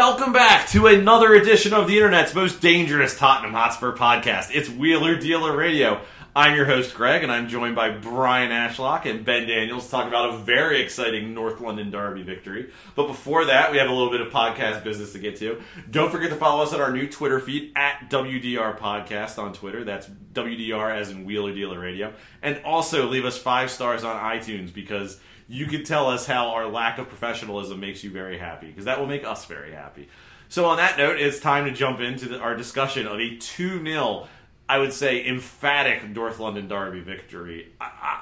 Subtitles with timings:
[0.00, 4.48] Welcome back to another edition of the internet's most dangerous Tottenham Hotspur podcast.
[4.50, 6.00] It's Wheeler Dealer Radio.
[6.34, 10.08] I'm your host, Greg, and I'm joined by Brian Ashlock and Ben Daniels to talk
[10.08, 12.70] about a very exciting North London Derby victory.
[12.94, 15.60] But before that, we have a little bit of podcast business to get to.
[15.90, 19.84] Don't forget to follow us on our new Twitter feed at WDR Podcast on Twitter.
[19.84, 22.14] That's WDR as in Wheeler Dealer Radio.
[22.40, 26.68] And also leave us five stars on iTunes because you can tell us how our
[26.68, 30.08] lack of professionalism makes you very happy because that will make us very happy.
[30.48, 33.84] So, on that note, it's time to jump into the, our discussion of a 2
[33.84, 34.28] 0,
[34.68, 37.72] I would say, emphatic North London Derby victory.
[37.80, 38.20] I,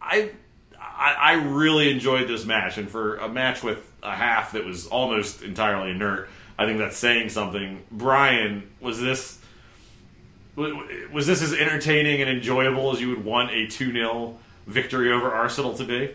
[0.00, 0.30] I,
[0.78, 5.42] I, really enjoyed this match, and for a match with a half that was almost
[5.42, 7.84] entirely inert, I think that's saying something.
[7.90, 9.38] Brian, was this.
[10.56, 15.30] Was this as entertaining and enjoyable as you would want a 2 0 victory over
[15.30, 16.14] Arsenal to be?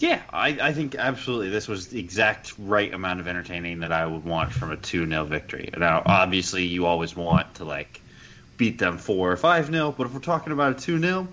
[0.00, 4.04] Yeah, I, I think absolutely this was the exact right amount of entertaining that I
[4.04, 5.70] would want from a 2 0 victory.
[5.76, 8.00] Now, obviously, you always want to, like,
[8.56, 11.28] beat them 4 or 5 0, but if we're talking about a 2 0,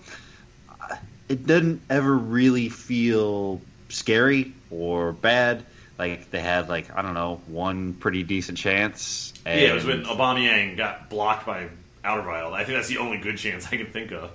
[1.28, 5.66] it doesn't ever really feel scary or bad.
[5.98, 9.34] Like, they had, like, I don't know, one pretty decent chance.
[9.44, 11.68] And Yeah, it was when Aubameyang got blocked by
[12.03, 12.53] Alderweireld.
[12.53, 14.31] I think that's the only good chance I can think of.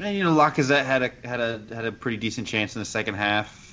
[0.00, 2.86] And you know, Lacazette had a had a had a pretty decent chance in the
[2.86, 3.67] second half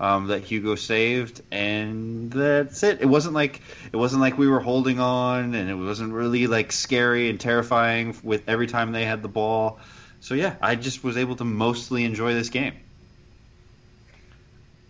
[0.00, 3.02] um, that Hugo saved, and that's it.
[3.02, 3.60] It wasn't like
[3.92, 8.16] it wasn't like we were holding on, and it wasn't really like scary and terrifying
[8.22, 9.78] with every time they had the ball.
[10.20, 12.74] So yeah, I just was able to mostly enjoy this game.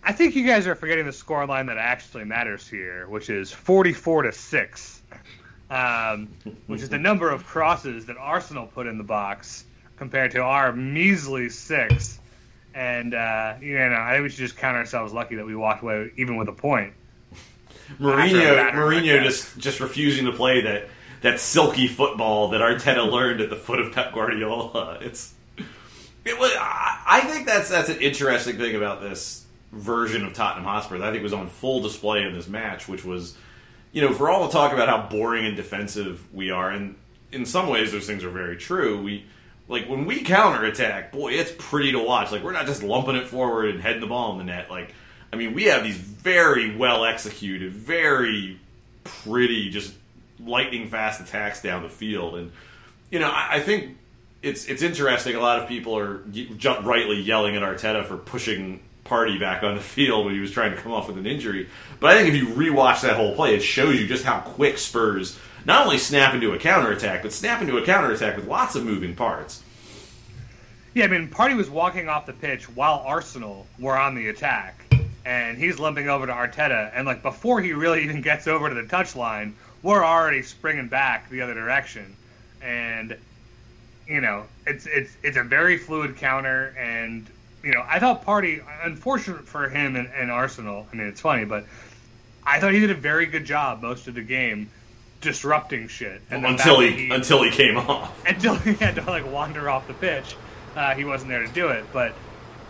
[0.02, 3.52] I think you guys are forgetting the score line that actually matters here, which is
[3.52, 5.02] 44 to 6,
[5.70, 6.28] um,
[6.68, 9.64] which is the number of crosses that Arsenal put in the box
[9.98, 12.19] compared to our measly six.
[12.74, 15.82] And, uh, you know, I think we should just count ourselves lucky that we walked
[15.82, 16.92] away even with a point.
[17.98, 20.88] Mourinho, like Mourinho just just refusing to play that
[21.22, 24.98] that silky football that Arteta learned at the foot of Pep Guardiola.
[25.02, 25.34] It's
[26.24, 26.52] it was.
[26.56, 30.98] I I think that's that's an interesting thing about this version of Tottenham Hotspur.
[30.98, 33.36] that I think was on full display in this match, which was,
[33.92, 36.96] you know, for all the talk about how boring and defensive we are, and
[37.32, 39.02] in some ways those things are very true.
[39.02, 39.24] We
[39.70, 42.32] like when we counterattack, boy, it's pretty to watch.
[42.32, 44.68] Like we're not just lumping it forward and heading the ball in the net.
[44.68, 44.92] Like
[45.32, 48.58] I mean, we have these very well executed, very
[49.04, 49.94] pretty, just
[50.44, 52.50] lightning fast attacks down the field, and
[53.10, 53.96] you know, I, I think
[54.42, 55.36] it's it's interesting.
[55.36, 56.48] A lot of people are y-
[56.82, 60.72] rightly yelling at Arteta for pushing Party back on the field when he was trying
[60.72, 61.68] to come off with an injury.
[62.00, 64.78] But I think if you rewatch that whole play, it shows you just how quick
[64.78, 68.84] Spurs not only snap into a counterattack, but snap into a counterattack with lots of
[68.84, 69.62] moving parts.
[70.94, 74.84] Yeah, I mean, Party was walking off the pitch while Arsenal were on the attack,
[75.24, 78.74] and he's limping over to Arteta, and like before he really even gets over to
[78.74, 82.16] the touchline, we're already springing back the other direction,
[82.60, 83.16] and
[84.08, 87.26] you know, it's it's it's a very fluid counter, and
[87.62, 90.86] you know, I thought Party, unfortunate for him and, and Arsenal.
[90.92, 91.66] I mean, it's funny, but
[92.44, 94.70] I thought he did a very good job most of the game
[95.20, 98.26] disrupting shit, and then until that- he until he came off.
[98.26, 100.36] until he had to like wander off the pitch.
[100.76, 102.14] Uh, he wasn't there to do it, but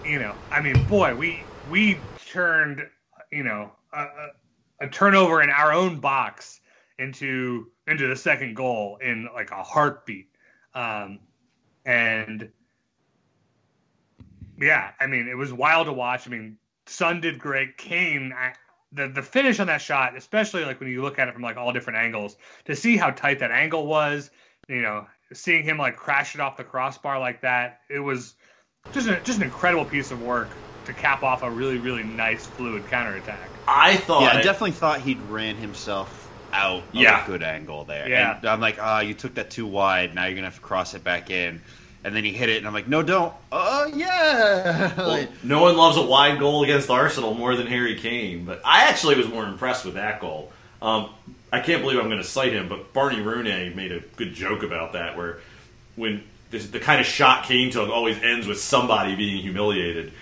[0.05, 2.87] you know, I mean, boy, we we turned
[3.31, 4.29] you know a, a,
[4.83, 6.61] a turnover in our own box
[6.99, 10.29] into into the second goal in like a heartbeat,
[10.75, 11.19] um,
[11.85, 12.51] and
[14.59, 16.27] yeah, I mean, it was wild to watch.
[16.27, 16.57] I mean,
[16.87, 17.77] Sun did great.
[17.79, 18.53] Kane, I,
[18.93, 21.57] the the finish on that shot, especially like when you look at it from like
[21.57, 24.31] all different angles, to see how tight that angle was,
[24.69, 28.35] you know, seeing him like crash it off the crossbar like that, it was
[28.93, 30.51] just a, just an incredible piece of work
[30.87, 33.49] to cap off a really really nice fluid counterattack.
[33.69, 37.23] I thought Yeah, I definitely thought he'd ran himself out of Yeah.
[37.23, 38.09] a good angle there.
[38.09, 38.39] Yeah.
[38.39, 40.15] And I'm like, ah, you took that too wide.
[40.15, 41.63] Now you're gonna have to cross it back in.
[42.03, 43.35] And then he hit it, and I'm like, no, don't.
[43.53, 44.95] Oh yeah.
[44.97, 48.85] Well, no one loves a wide goal against Arsenal more than Harry Kane, but I
[48.89, 50.51] actually was more impressed with that goal.
[50.81, 51.11] Um,
[51.53, 54.63] I can't believe I'm going to cite him, but Barney Ronay made a good joke
[54.63, 55.41] about that, where
[55.97, 60.13] when this, the kind of shot Kane took always ends with somebody being humiliated.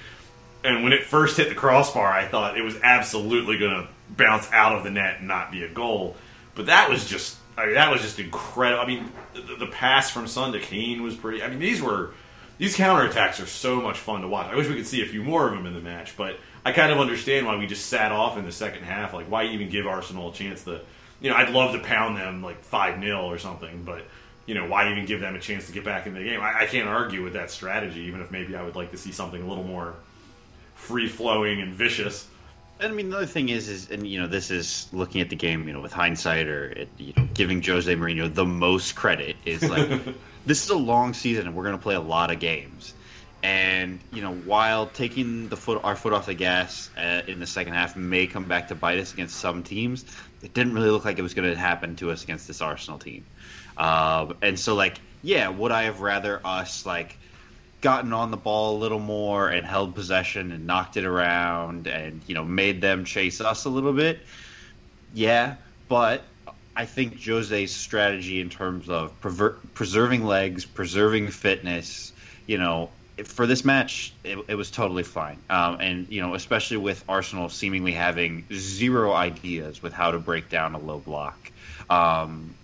[0.65, 4.51] and when it first hit the crossbar, I thought it was absolutely going to bounce
[4.51, 6.17] out of the net and not be a goal.
[6.55, 8.83] But that was just, I mean, that was just incredible.
[8.83, 11.43] I mean, the, the pass from Son to Kane was pretty.
[11.43, 12.13] I mean, these were
[12.59, 14.47] these counterattacks are so much fun to watch.
[14.47, 16.73] I wish we could see a few more of them in the match, but I
[16.73, 19.13] kind of understand why we just sat off in the second half.
[19.13, 20.81] Like, why even give Arsenal a chance to,
[21.21, 24.05] you know, I'd love to pound them like 5 0 or something, but,
[24.47, 26.41] you know, why even give them a chance to get back in the game?
[26.41, 29.13] I, I can't argue with that strategy, even if maybe I would like to see
[29.13, 29.95] something a little more
[30.75, 32.27] free flowing and vicious.
[32.81, 35.31] And I mean, the other thing is, is and you know, this is looking at
[35.31, 38.95] the game, you know, with hindsight or it, you know, giving Jose Mourinho the most
[38.95, 39.89] credit is like,
[40.47, 42.95] this is a long season and we're going to play a lot of games.
[43.43, 47.47] And you know, while taking the foot our foot off the gas uh, in the
[47.47, 50.05] second half may come back to bite us against some teams,
[50.43, 52.99] it didn't really look like it was going to happen to us against this Arsenal
[52.99, 53.25] team.
[53.77, 57.17] Um, and so, like, yeah, would I have rather us like
[57.81, 62.21] gotten on the ball a little more and held possession and knocked it around and
[62.27, 64.21] you know made them chase us a little bit?
[65.15, 65.57] Yeah,
[65.89, 66.23] but
[66.77, 72.13] I think Jose's strategy in terms of prever- preserving legs, preserving fitness,
[72.47, 72.91] you know,
[73.25, 75.39] for this match, it, it was totally fine.
[75.51, 80.49] Um, and you know, especially with Arsenal seemingly having zero ideas with how to break
[80.49, 81.51] down a low block.
[81.91, 82.55] Um,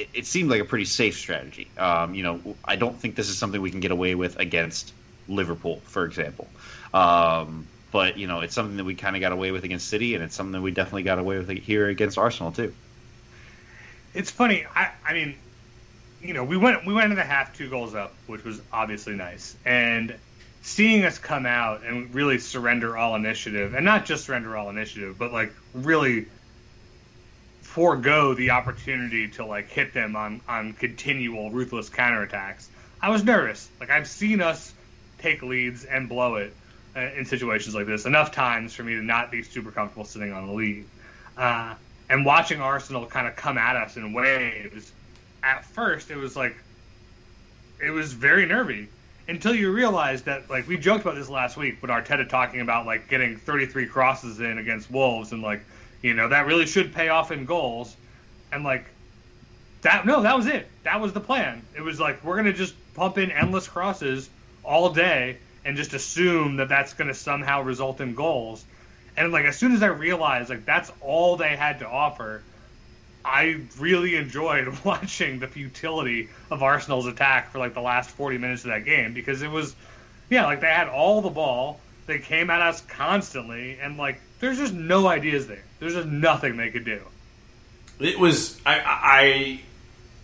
[0.00, 1.68] it, it, seemed like a pretty safe strategy.
[1.76, 4.92] Um, you know, I don't think this is something we can get away with against
[5.28, 6.48] Liverpool, for example.
[6.94, 10.14] Um, but you know, it's something that we kind of got away with against City,
[10.14, 12.74] and it's something that we definitely got away with here against Arsenal too.
[14.14, 14.64] It's funny.
[14.74, 15.36] I, I mean,
[16.22, 19.14] you know, we went we went into the half two goals up, which was obviously
[19.14, 20.14] nice, and
[20.62, 25.18] seeing us come out and really surrender all initiative, and not just surrender all initiative,
[25.18, 26.26] but like really
[27.70, 32.66] forego the opportunity to like hit them on on continual ruthless counterattacks.
[33.00, 33.68] I was nervous.
[33.78, 34.74] Like I've seen us
[35.18, 36.52] take leads and blow it
[36.96, 40.32] uh, in situations like this enough times for me to not be super comfortable sitting
[40.32, 40.84] on the lead.
[41.36, 41.74] Uh,
[42.08, 44.92] and watching Arsenal kind of come at us in waves
[45.44, 46.56] at first it was like
[47.80, 48.88] it was very nervy
[49.28, 52.84] until you realize that like we joked about this last week with Arteta talking about
[52.84, 55.62] like getting 33 crosses in against Wolves and like
[56.02, 57.96] you know that really should pay off in goals.
[58.52, 58.86] And like
[59.82, 60.68] that no that was it.
[60.84, 61.62] That was the plan.
[61.76, 64.28] It was like we're gonna just pump in endless crosses
[64.64, 68.64] all day and just assume that that's gonna somehow result in goals.
[69.16, 72.42] And like as soon as I realized like that's all they had to offer
[73.24, 78.64] I really enjoyed watching the futility of Arsenal's attack for like the last 40 minutes
[78.64, 79.74] of that game because it was,
[80.28, 81.80] yeah, like they had all the ball.
[82.06, 85.62] They came at us constantly, and like there's just no ideas there.
[85.78, 87.00] There's just nothing they could do.
[88.00, 89.60] It was I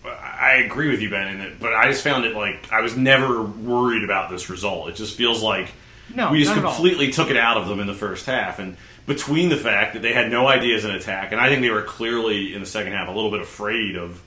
[0.05, 2.81] I, I agree with you, Ben, in it, but I just found it like I
[2.81, 4.89] was never worried about this result.
[4.89, 5.73] It just feels like
[6.15, 8.77] no, we just completely took it out of them in the first half, and
[9.07, 11.83] between the fact that they had no ideas in attack, and I think they were
[11.83, 14.23] clearly in the second half a little bit afraid of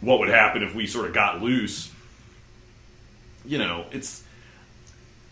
[0.00, 1.90] what would happen if we sort of got loose.
[3.46, 4.23] You know, it's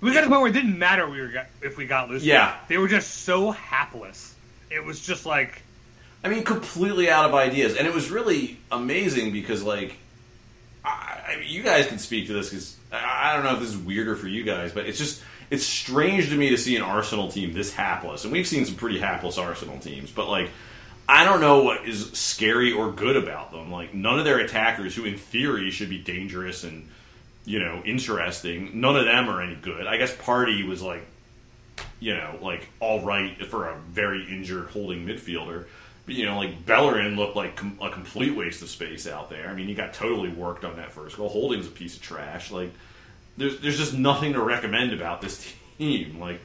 [0.03, 2.25] we got to the point where it didn't matter we were if we got loose.
[2.25, 4.35] Yeah, they were just so hapless.
[4.69, 5.63] It was just like,
[6.25, 9.97] I mean, completely out of ideas, and it was really amazing because like,
[10.85, 13.61] I, I mean, you guys can speak to this because I, I don't know if
[13.61, 16.75] this is weirder for you guys, but it's just it's strange to me to see
[16.75, 20.51] an Arsenal team this hapless, and we've seen some pretty hapless Arsenal teams, but like.
[21.09, 23.73] I don't know what is scary or good about them.
[23.73, 26.89] Like none of their attackers, who in theory should be dangerous and
[27.45, 29.87] you know interesting, none of them are any good.
[29.87, 31.05] I guess Party was like,
[32.01, 35.67] you know, like all right for a very injured holding midfielder.
[36.05, 39.49] But you know, like Bellerin looked like com- a complete waste of space out there.
[39.49, 41.29] I mean, he got totally worked on that first goal.
[41.29, 42.51] Holding's a piece of trash.
[42.51, 42.73] Like
[43.37, 46.19] there's there's just nothing to recommend about this team.
[46.19, 46.41] Like,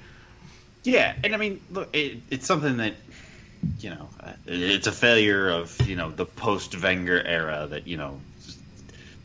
[0.83, 2.93] yeah, and I mean, look, it, it's something that
[3.79, 7.97] you know, uh, it's a failure of you know the post Wenger era that you
[7.97, 8.19] know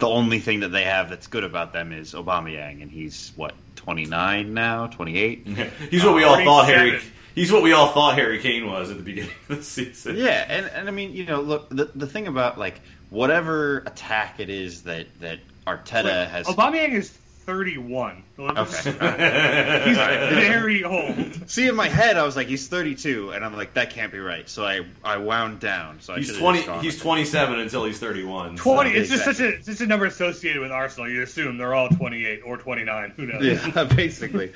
[0.03, 3.55] the only thing that they have that's good about them is Aubameyang, and he's what
[3.77, 5.47] 29 now, 28.
[5.91, 7.01] he's what we all thought Harry.
[7.37, 10.17] He's what we all thought Harry Kane was at the beginning of the season.
[10.17, 12.81] Yeah, and, and I mean, you know, look, the, the thing about like
[13.11, 16.47] whatever attack it is that that Arteta Wait, has.
[16.49, 18.25] Aubameyang is 31.
[18.51, 18.91] Okay.
[19.89, 21.51] he's very old.
[21.51, 24.19] See, in my head, I was like, he's 32, and I'm like, that can't be
[24.19, 24.49] right.
[24.49, 26.01] So I, I wound down.
[26.01, 26.81] So he's 20.
[26.81, 28.57] He's 27 until he's 31.
[28.57, 28.91] 20.
[28.91, 28.97] So.
[28.97, 31.09] It's just such a it's just a number associated with Arsenal.
[31.09, 33.13] You assume they're all 28 or 29.
[33.17, 33.45] Who knows?
[33.45, 34.53] Yeah, basically.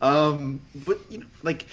[0.00, 1.66] um, but you know, like,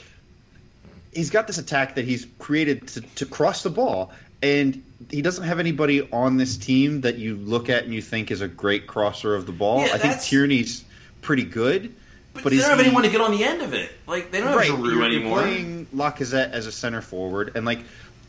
[1.14, 5.44] he's got this attack that he's created to, to cross the ball, and he doesn't
[5.44, 8.88] have anybody on this team that you look at and you think is a great
[8.88, 9.86] crosser of the ball.
[9.86, 10.86] Yeah, I think Tierney's
[11.22, 11.94] pretty good,
[12.34, 13.92] But, But they don't have anyone to get on the end of it.
[14.08, 15.40] Like they don't have right, Giroud you're, anymore.
[15.40, 17.80] You're playing Lacazette as a center forward, and like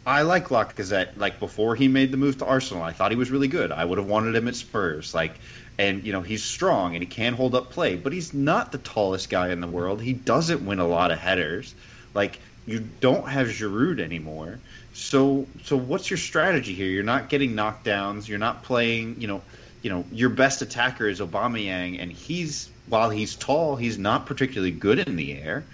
[0.05, 1.17] I like Lacazette.
[1.17, 3.71] Like before he made the move to Arsenal, I thought he was really good.
[3.71, 5.15] I would have wanted him at Spurs.
[5.15, 5.35] Like,
[5.79, 8.79] and you know he's strong and he can hold up play, but he's not the
[8.79, 10.01] tallest guy in the world.
[10.01, 11.75] He doesn't win a lot of headers.
[12.15, 14.59] Like you don't have Giroud anymore.
[14.95, 16.89] So so what's your strategy here?
[16.89, 18.27] You're not getting knockdowns.
[18.27, 19.21] You're not playing.
[19.21, 19.43] You know,
[19.83, 24.71] you know your best attacker is Aubameyang, and he's while he's tall, he's not particularly
[24.71, 25.65] good in the air.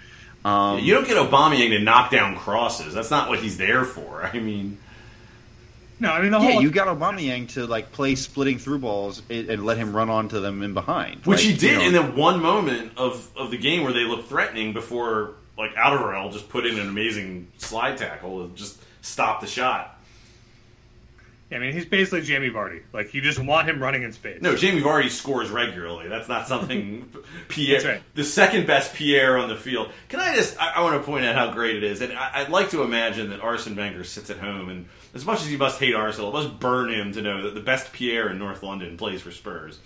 [0.45, 2.93] Um, you don't get Aubameyang to knock down crosses.
[2.93, 4.23] That's not what he's there for.
[4.23, 4.77] I mean,
[5.99, 9.49] No, I mean the yeah, you got Aubameyang to like play splitting through balls and
[9.49, 12.21] and let him run onto them in behind, which he did you know, in the
[12.21, 16.65] one moment of, of the game where they looked threatening before like Alderweireld just put
[16.65, 19.98] in an amazing slide tackle and just stopped the shot.
[21.51, 22.81] I mean he's basically Jamie Vardy.
[22.93, 24.41] Like you just want him running in space.
[24.41, 26.07] No, Jamie Vardy scores regularly.
[26.07, 27.11] That's not something
[27.47, 28.03] Pierre, That's right.
[28.13, 29.91] the second best Pierre on the field.
[30.09, 30.61] Can I just?
[30.61, 32.83] I, I want to point out how great it is, and I, I'd like to
[32.83, 36.29] imagine that Arsene Wenger sits at home, and as much as he must hate Arsenal,
[36.29, 39.31] it must burn him to know that the best Pierre in North London plays for
[39.31, 39.79] Spurs.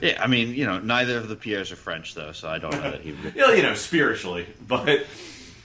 [0.00, 2.72] Yeah, I mean, you know, neither of the Pierres are French though, so I don't
[2.72, 3.34] know that he would.
[3.34, 5.04] You know, you know spiritually, but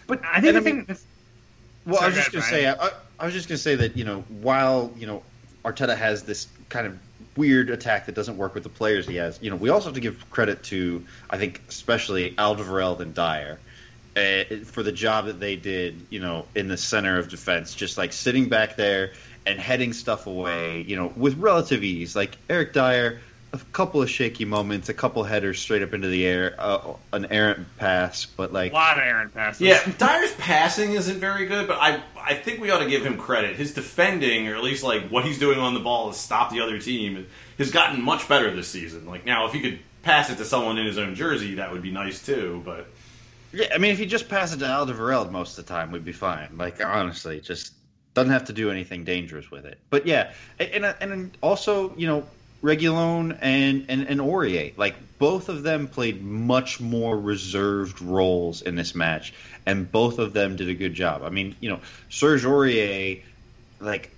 [0.08, 1.06] but I think the I thing mean- that's
[1.86, 4.06] Well, I was just gonna ahead, say, I, I was just gonna say that you
[4.06, 5.24] know, while you know,
[5.64, 6.98] Arteta has this kind of
[7.36, 9.40] weird attack that doesn't work with the players he has.
[9.42, 13.60] You know, we also have to give credit to, I think, especially Alderweireld and Dier.
[14.18, 17.98] Uh, for the job that they did, you know, in the center of defense, just
[17.98, 19.14] like sitting back there
[19.46, 22.16] and heading stuff away, you know, with relative ease.
[22.16, 23.22] Like Eric Dier,
[23.52, 27.28] a couple of shaky moments, a couple headers straight up into the air, uh, an
[27.32, 29.62] errant pass, but like a lot of errant passes.
[29.62, 33.18] Yeah, Dier's passing isn't very good, but I I think we ought to give him
[33.18, 33.56] credit.
[33.56, 36.62] His defending, or at least like what he's doing on the ball to stop the
[36.62, 37.26] other team,
[37.58, 39.06] has gotten much better this season.
[39.08, 41.82] Like now, if he could pass it to someone in his own jersey, that would
[41.82, 42.62] be nice too.
[42.64, 42.88] But
[43.52, 46.06] Yeah, I mean, if you just pass it to Alderweireld most of the time, we'd
[46.06, 46.50] be fine.
[46.56, 47.74] Like honestly, just
[48.14, 49.80] doesn't have to do anything dangerous with it.
[49.90, 52.28] But yeah, and and, and also you know
[52.62, 58.76] Reguilon and, and and Aurier, like both of them played much more reserved roles in
[58.76, 59.34] this match,
[59.66, 61.24] and both of them did a good job.
[61.24, 63.24] I mean, you know, Serge Aurier,
[63.80, 64.12] like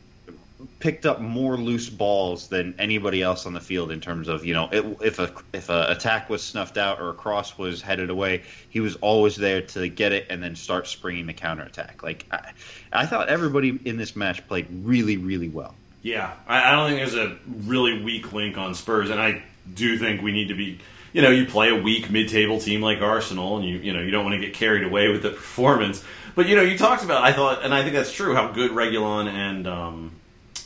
[0.79, 4.53] picked up more loose balls than anybody else on the field in terms of you
[4.53, 8.09] know it, if a if a attack was snuffed out or a cross was headed
[8.09, 12.01] away, he was always there to get it and then start springing the counterattack.
[12.03, 12.51] Like I,
[12.91, 15.75] I thought everybody in this match played really really well.
[16.01, 19.43] Yeah, I, I don't think there's a really weak link on Spurs, and I
[19.73, 20.79] do think we need to be.
[21.13, 24.11] You know, you play a weak mid-table team like Arsenal, and you you know you
[24.11, 26.03] don't want to get carried away with the performance.
[26.35, 28.71] But you know, you talked about I thought, and I think that's true, how good
[28.71, 30.11] Reguilon and um,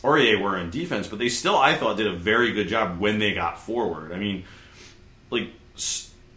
[0.04, 3.20] Aurier were in defense, but they still, I thought, did a very good job when
[3.20, 4.12] they got forward.
[4.12, 4.46] I mean,
[5.32, 5.50] like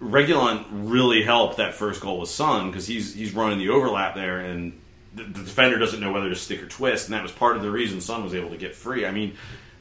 [0.00, 4.40] Reguilon really helped that first goal with Son because he's he's running the overlap there,
[4.40, 4.72] and
[5.18, 7.62] the, the defender doesn't know whether to stick or twist, and that was part of
[7.62, 9.04] the reason Son was able to get free.
[9.04, 9.36] I mean,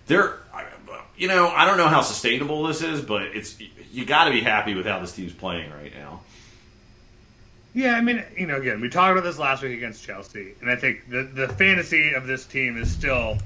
[0.08, 0.38] they're,
[1.17, 3.58] you know, I don't know how sustainable this is, but it's
[3.91, 6.22] you got to be happy with how this team's playing right now.
[7.74, 10.70] Yeah, I mean, you know, again, we talked about this last week against Chelsea, and
[10.70, 13.38] I think the the fantasy of this team is still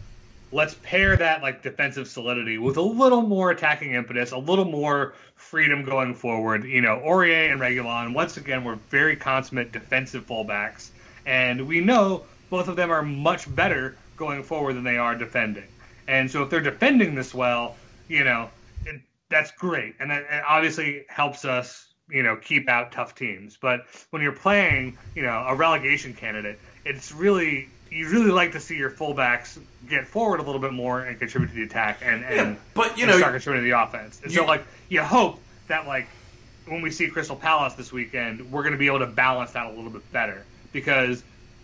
[0.51, 5.13] let's pair that like defensive solidity with a little more attacking impetus, a little more
[5.35, 6.65] freedom going forward.
[6.65, 10.89] You know, Aurier and Reguilon, once again, were very consummate defensive fullbacks,
[11.25, 15.67] and we know both of them are much better going forward than they are defending.
[16.07, 17.75] And so if they're defending this well,
[18.07, 18.49] you know,
[18.85, 23.57] it, that's great, and that it obviously helps us, you know, keep out tough teams.
[23.61, 28.59] But when you're playing, you know, a relegation candidate, it's really you really like to
[28.59, 29.59] see your fullbacks
[29.89, 32.97] get forward a little bit more and contribute to the attack and, and Yeah, but,
[32.97, 34.21] you and know, start contributing to the offense.
[34.23, 36.07] And so like you hope that like
[36.67, 39.65] when we see Crystal Palace this weekend, we're going to be able to balance that
[39.65, 41.23] a little bit better because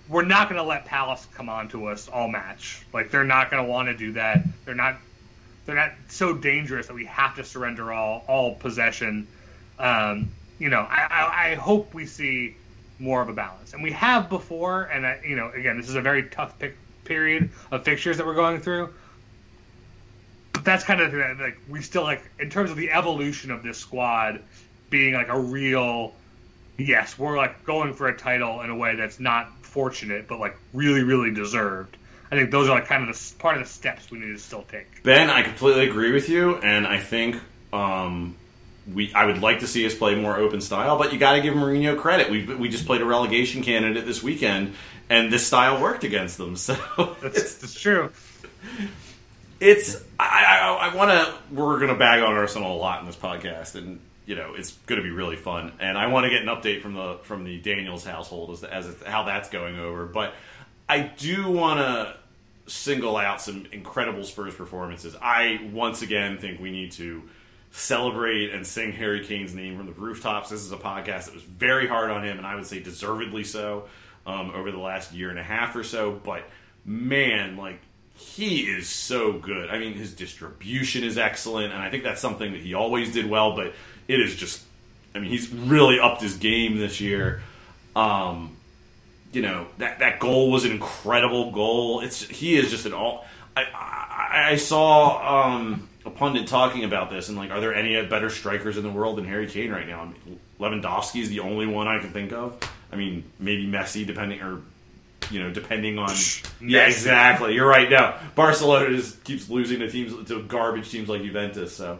[0.09, 2.85] we're not going to let Palace come on to us all match.
[2.93, 4.43] Like they're not going to want to do that.
[4.65, 4.97] They're not
[5.65, 9.27] they're not so dangerous that we have to surrender all all possession.
[9.77, 12.55] Um, you know, I, I, I hope we see
[12.99, 14.83] more of a balance, and we have before.
[14.83, 18.25] And I, you know, again, this is a very tough pick, period of fixtures that
[18.25, 18.93] we're going through.
[20.53, 23.61] But that's kind of the like we still like in terms of the evolution of
[23.61, 24.41] this squad
[24.89, 26.13] being like a real
[26.77, 30.57] yes, we're like going for a title in a way that's not fortunate, but like
[30.73, 31.97] really, really deserved.
[32.31, 34.39] I think those are like kind of the part of the steps we need to
[34.39, 35.03] still take.
[35.03, 37.37] Ben, I completely agree with you, and I think
[37.71, 38.35] um,
[38.93, 41.41] we I would like to see us play more open style, but you got to
[41.41, 42.29] give Mourinho credit.
[42.29, 44.73] We we just played a relegation candidate this weekend,
[45.09, 46.55] and this style worked against them.
[46.57, 46.75] So
[47.21, 48.11] That's, it's that's true.
[49.59, 53.05] it's I I, I want to we're going to bag on Arsenal a lot in
[53.05, 55.71] this podcast, and you know it's going to be really fun.
[55.79, 59.01] And I want to get an update from the from the Daniels household as as
[59.03, 60.05] how that's going over.
[60.05, 60.35] But
[60.87, 62.17] I do want to
[62.71, 65.15] single out some incredible Spurs performances.
[65.19, 67.23] I once again think we need to
[67.71, 70.49] celebrate and sing Harry Kane's name from the rooftops.
[70.49, 73.45] This is a podcast that was very hard on him, and I would say deservedly
[73.45, 73.87] so
[74.25, 76.11] um, over the last year and a half or so.
[76.11, 76.43] But
[76.83, 77.79] man, like
[78.13, 79.69] he is so good.
[79.69, 83.29] I mean, his distribution is excellent, and I think that's something that he always did
[83.29, 83.55] well.
[83.55, 83.73] But
[84.07, 84.63] it is just,
[85.13, 87.41] I mean, he's really upped his game this year.
[87.95, 88.57] Um,
[89.31, 92.01] you know that that goal was an incredible goal.
[92.01, 93.25] It's he is just an all.
[93.55, 98.03] I I, I saw um, a pundit talking about this and like, are there any
[98.05, 100.01] better strikers in the world than Harry Kane right now?
[100.01, 102.57] I mean, Lewandowski is the only one I can think of.
[102.91, 104.61] I mean, maybe Messi, depending or
[105.29, 106.15] you know, depending on
[106.61, 107.53] yeah, exactly.
[107.53, 107.89] You're right.
[107.89, 111.75] Now Barcelona just keeps losing to teams to garbage teams like Juventus.
[111.75, 111.99] So,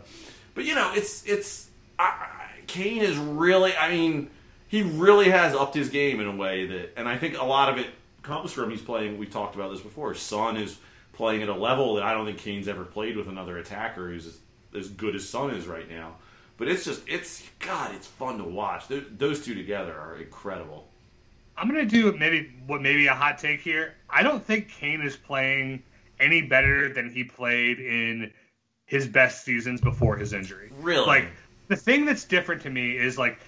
[0.56, 1.67] but you know, it's it's
[2.00, 2.28] I,
[2.68, 3.76] Kane is really.
[3.76, 4.30] I mean,
[4.68, 7.70] he really has upped his game in a way that, and I think a lot
[7.70, 7.88] of it
[8.22, 9.18] comes from he's playing.
[9.18, 10.14] We've talked about this before.
[10.14, 10.78] Son is
[11.14, 14.28] playing at a level that I don't think Kane's ever played with another attacker who's
[14.28, 14.38] as,
[14.76, 16.16] as good as Son is right now.
[16.58, 18.88] But it's just it's God, it's fun to watch.
[18.88, 20.88] Those, those two together are incredible.
[21.56, 23.96] I'm gonna do maybe what maybe a hot take here.
[24.10, 25.84] I don't think Kane is playing
[26.20, 28.32] any better than he played in
[28.86, 30.72] his best seasons before his injury.
[30.80, 31.06] Really?
[31.06, 31.28] Like
[31.68, 33.40] the thing that's different to me is like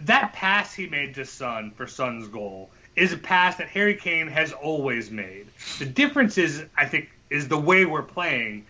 [0.00, 4.26] that pass he made to Son for Son's goal is a pass that Harry Kane
[4.26, 5.46] has always made.
[5.78, 8.66] The difference is I think is the way we're playing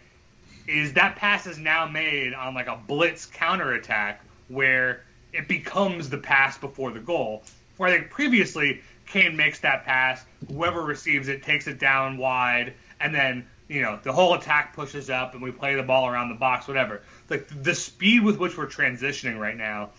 [0.67, 6.19] is that pass is now made on like a blitz counterattack where it becomes the
[6.19, 7.43] pass before the goal.
[7.77, 12.75] Where I think previously Kane makes that pass, whoever receives it takes it down wide,
[13.01, 16.29] and then you know the whole attack pushes up and we play the ball around
[16.29, 17.03] the box, whatever.
[17.31, 19.91] Like the speed with which we're transitioning right now,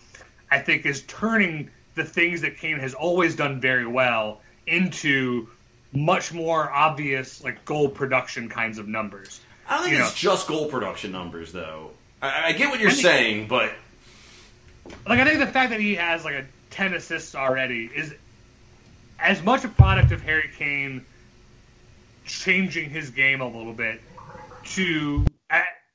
[0.50, 5.48] I think is turning the things that Kane has always done very well into
[5.92, 9.40] much more obvious like goal production kinds of numbers.
[9.68, 10.30] I don't think You it's know.
[10.32, 11.90] just goal production numbers, though.
[12.20, 13.72] I, I get what you're think- saying, but
[15.06, 18.14] like I think the fact that he has like a ten assists already is
[19.18, 21.04] as much a product of Harry Kane
[22.26, 24.00] changing his game a little bit
[24.64, 25.24] to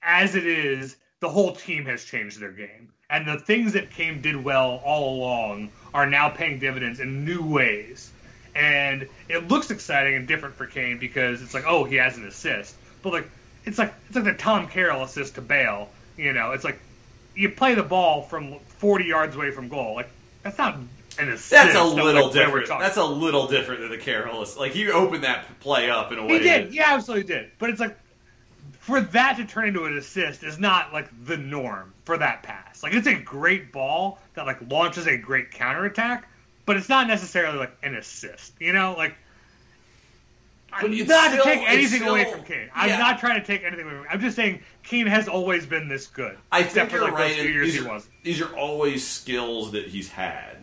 [0.02, 4.22] as it is the whole team has changed their game and the things that Kane
[4.22, 8.12] did well all along are now paying dividends in new ways
[8.56, 12.26] and it looks exciting and different for Kane because it's like oh he has an
[12.28, 13.30] assist but like
[13.66, 16.80] it's like it's like the Tom Carroll assist to Bale you know it's like
[17.38, 19.96] you play the ball from 40 yards away from goal.
[19.96, 20.10] Like
[20.44, 20.76] that's not
[21.20, 21.52] an assist.
[21.52, 22.68] that's a little we're different.
[22.68, 24.58] That's a little different than the Carolus.
[24.58, 26.40] Like he opened that play up in a way.
[26.40, 26.72] he did.
[26.72, 27.52] He absolutely did.
[27.60, 27.98] But it's like
[28.88, 32.82] for that to turn into an assist is not like the norm for that pass.
[32.82, 36.26] Like it's a great ball that like launches a great counterattack,
[36.66, 38.54] but it's not necessarily like an assist.
[38.62, 39.14] You know, like.
[40.72, 42.70] But I'm not still- to take anything away from Kane.
[42.74, 42.98] I'm yeah.
[42.98, 44.08] not trying to take anything away from him.
[44.10, 46.38] I'm just saying Kane has always been this good.
[46.50, 47.28] I except think for you're like right.
[47.36, 48.08] those few years These he are, was.
[48.24, 50.57] these are always skills that he's had.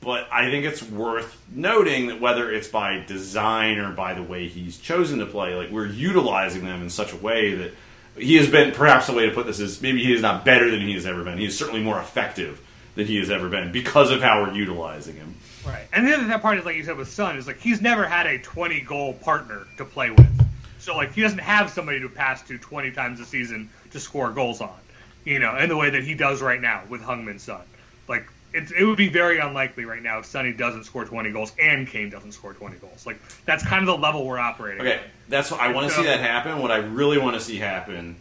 [0.00, 4.48] But I think it's worth noting that whether it's by design or by the way
[4.48, 7.72] he's chosen to play, like we're utilizing them in such a way that
[8.16, 8.72] he has been.
[8.72, 11.06] Perhaps the way to put this is maybe he is not better than he has
[11.06, 11.38] ever been.
[11.38, 12.60] He is certainly more effective
[12.94, 15.34] than he has ever been because of how we're utilizing him.
[15.66, 15.86] Right.
[15.92, 18.06] And the other that part is like you said with Son is like he's never
[18.06, 20.48] had a 20 goal partner to play with.
[20.78, 24.30] So like he doesn't have somebody to pass to 20 times a season to score
[24.30, 24.76] goals on.
[25.24, 27.60] You know, in the way that he does right now with Heung-min Son.
[28.08, 28.28] Like
[28.58, 31.86] it, it would be very unlikely right now if Sonny doesn't score 20 goals and
[31.86, 33.06] Kane doesn't score 20 goals.
[33.06, 34.80] Like that's kind of the level we're operating.
[34.82, 35.02] Okay, at.
[35.28, 36.58] that's what I want to So- see that happen.
[36.60, 38.16] What I really want to see happen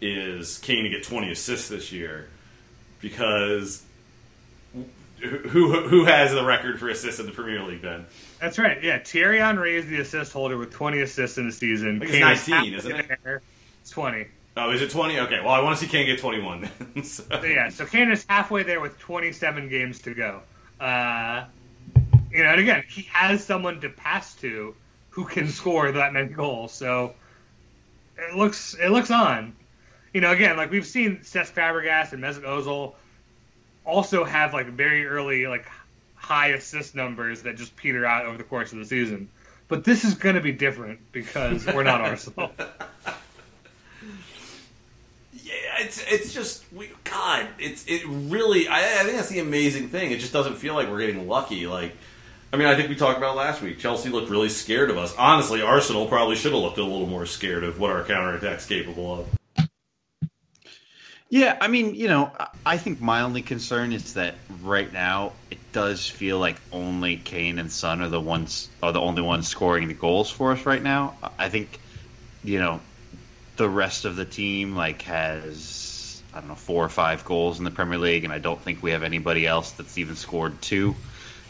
[0.00, 2.28] is Kane to get 20 assists this year
[3.00, 3.82] because
[5.20, 7.82] who who has the record for assists in the Premier League?
[7.82, 8.06] Ben,
[8.40, 8.82] That's right.
[8.82, 11.98] Yeah, Thierry Henry is the assist holder with 20 assists in the season.
[11.98, 13.18] Think it's Kane is 19, isn't it?
[13.24, 13.42] there.
[13.82, 14.26] It's 20.
[14.58, 15.20] Oh, is it 20?
[15.20, 16.70] Okay, well, I want to see Kane get 21.
[16.94, 17.04] Then.
[17.04, 20.40] so, So, yeah, so Kane is halfway there with 27 games to go.
[20.80, 21.44] Uh,
[22.30, 24.74] you know, and again, he has someone to pass to
[25.10, 26.72] who can score that many goals.
[26.72, 27.14] So
[28.16, 29.54] it looks it looks on.
[30.12, 32.94] You know, again, like we've seen Cesc Fabregas and Mesut Ozil
[33.84, 35.66] also have like very early like
[36.14, 39.28] high assist numbers that just peter out over the course of the season.
[39.68, 42.50] But this is going to be different because we're not Arsenal.
[45.48, 48.68] Yeah, it's it's just we, God, it's it really.
[48.68, 50.10] I, I think that's the amazing thing.
[50.12, 51.66] It just doesn't feel like we're getting lucky.
[51.66, 51.96] Like,
[52.52, 53.78] I mean, I think we talked about last week.
[53.78, 55.14] Chelsea looked really scared of us.
[55.16, 59.20] Honestly, Arsenal probably should have looked a little more scared of what our counterattack's capable
[59.20, 59.68] of.
[61.30, 65.32] Yeah, I mean, you know, I- I think my only concern is that right now
[65.50, 69.46] it does feel like only Kane and Son are the ones are the only ones
[69.48, 71.14] scoring the goals for us right now.
[71.38, 71.78] I think,
[72.44, 72.80] you know,
[73.58, 77.64] the rest of the team like has I don't know four or five goals in
[77.64, 80.94] the Premier League, and I don't think we have anybody else that's even scored two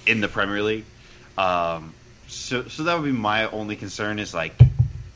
[0.07, 0.85] in the Premier League.
[1.37, 1.95] Um,
[2.27, 4.55] so, so that would be my only concern is like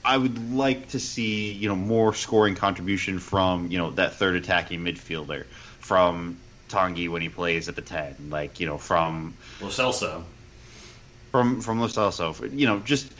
[0.04, 4.36] I would like to see you know more scoring contribution from you know that third
[4.36, 5.46] attacking midfielder
[5.80, 10.22] from Tanguy when he plays at the ten, like you know from Lo Celso.
[11.30, 13.10] from from Lo Celso, you know just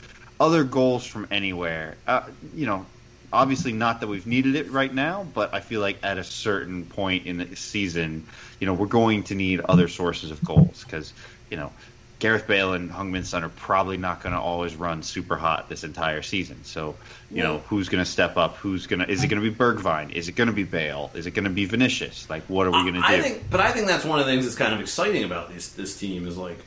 [0.40, 1.96] other goals from anywhere.
[2.06, 2.22] Uh,
[2.54, 2.84] you know,
[3.32, 6.84] obviously not that we've needed it right now, but I feel like at a certain
[6.84, 8.26] point in the season,
[8.60, 11.12] you know, we're going to need other sources of goals because
[11.50, 11.72] you know.
[12.18, 15.82] Gareth Bale and Heung-min Son are probably not going to always run super hot this
[15.82, 16.62] entire season.
[16.62, 16.94] So,
[17.32, 18.58] you know, who's going to step up?
[18.58, 19.10] Who's going to?
[19.10, 20.12] Is it going to be Bergwijn?
[20.12, 21.10] Is it going to be Bale?
[21.14, 22.30] Is it going to be Vinicius?
[22.30, 23.06] Like, what are we going to do?
[23.06, 25.52] I think, but I think that's one of the things that's kind of exciting about
[25.52, 26.58] this this team is like,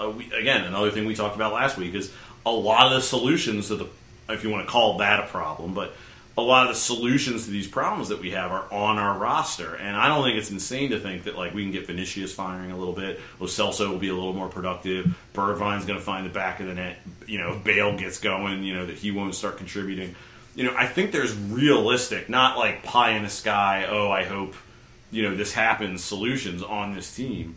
[0.00, 2.10] uh, we, again, another thing we talked about last week is
[2.46, 3.86] a lot of the solutions to the,
[4.28, 5.94] if you want to call that a problem, but
[6.36, 9.76] a lot of the solutions to these problems that we have are on our roster,
[9.76, 12.72] and I don't think it's insane to think that like we can get Vinicius firing
[12.72, 16.26] a little bit, Lo Celso will be a little more productive, Bergwijn's going to find
[16.26, 19.12] the back of the net, you know, if Bale gets going, you know, that he
[19.12, 20.16] won't start contributing.
[20.56, 23.86] You know, I think there's realistic, not like pie in the sky.
[23.88, 24.54] Oh, I hope
[25.10, 26.02] you know this happens.
[26.02, 27.56] Solutions on this team.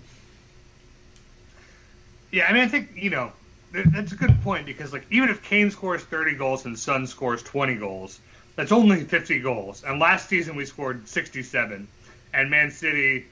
[2.32, 3.32] Yeah, I mean, I think you know
[3.72, 7.44] that's a good point because like even if Kane scores 30 goals and Son scores
[7.44, 8.20] 20 goals,
[8.56, 9.84] that's only 50 goals.
[9.84, 11.88] And last season we scored 67,
[12.34, 13.26] and Man City,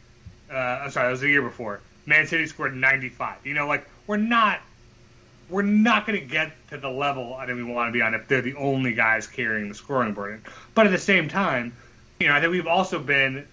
[0.52, 1.82] uh, I'm sorry, that was the year before.
[2.06, 3.46] Man City scored 95.
[3.46, 4.60] You know, like we're not
[5.50, 8.14] we're not going to get to the level I think we want to be on
[8.14, 10.42] if they're the only guys carrying the scoring burden.
[10.74, 11.76] But at the same time,
[12.20, 13.48] you know, I think we've also been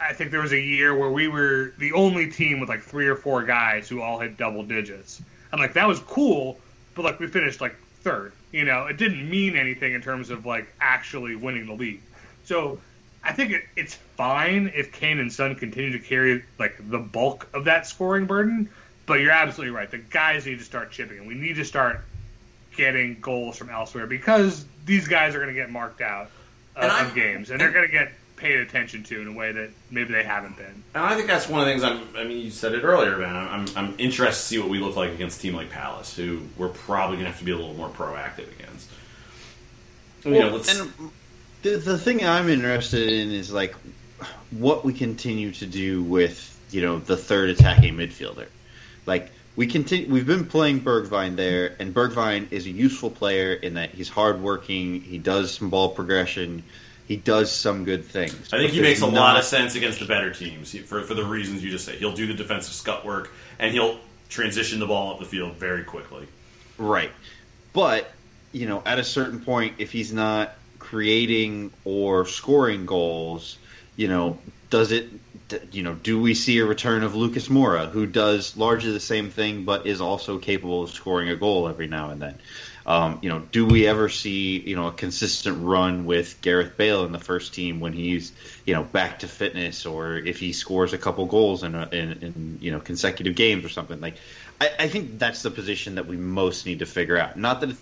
[0.00, 3.06] I think there was a year where we were the only team with like three
[3.06, 5.22] or four guys who all hit double digits.
[5.54, 6.58] And like that was cool,
[6.96, 8.32] but like we finished like third.
[8.50, 12.00] You know, it didn't mean anything in terms of like actually winning the league.
[12.42, 12.80] So
[13.22, 17.48] I think it, it's fine if Kane and Son continue to carry like the bulk
[17.54, 18.68] of that scoring burden.
[19.06, 19.88] But you're absolutely right.
[19.88, 22.00] The guys need to start chipping, and we need to start
[22.76, 26.32] getting goals from elsewhere because these guys are going to get marked out
[26.74, 29.52] uh, And of games, and they're going to get paid attention to in a way
[29.52, 30.82] that maybe they haven't been.
[30.94, 31.84] And I think that's one of the things.
[31.84, 33.36] I'm, I mean, you said it earlier, man.
[33.36, 36.42] I'm, I'm interested to see what we look like against a team like Palace, who
[36.56, 38.90] we're probably going to have to be a little more proactive against.
[40.24, 40.92] you know, let's, and
[41.62, 43.74] the, the thing I'm interested in is like
[44.50, 48.46] what we continue to do with you know the third attacking midfielder.
[49.06, 53.74] Like we continue, we've been playing Bergwijn there, and Bergwijn is a useful player in
[53.74, 55.00] that he's hardworking.
[55.00, 56.64] He does some ball progression.
[57.06, 58.52] He does some good things.
[58.52, 61.02] I think he makes a there's lot of sense against the better teams he- for,
[61.02, 61.96] for the reasons you just say.
[61.96, 63.98] He'll do the defensive scut work, and he'll
[64.30, 66.26] transition the ball up the field very quickly.
[66.78, 67.10] Right.
[67.72, 68.10] But,
[68.52, 73.58] you know, at a certain point, if he's not creating or scoring goals,
[73.96, 74.38] you know,
[74.70, 75.08] does it,
[75.72, 79.30] you know, do we see a return of Lucas Moura, who does largely the same
[79.30, 82.38] thing but is also capable of scoring a goal every now and then?
[82.86, 87.04] Um, you know, do we ever see, you know, a consistent run with Gareth Bale
[87.04, 88.32] in the first team when he's,
[88.66, 92.12] you know, back to fitness or if he scores a couple goals in, a, in,
[92.12, 94.00] in you know, consecutive games or something?
[94.00, 94.16] Like,
[94.60, 97.38] I, I think that's the position that we most need to figure out.
[97.38, 97.80] Not that it's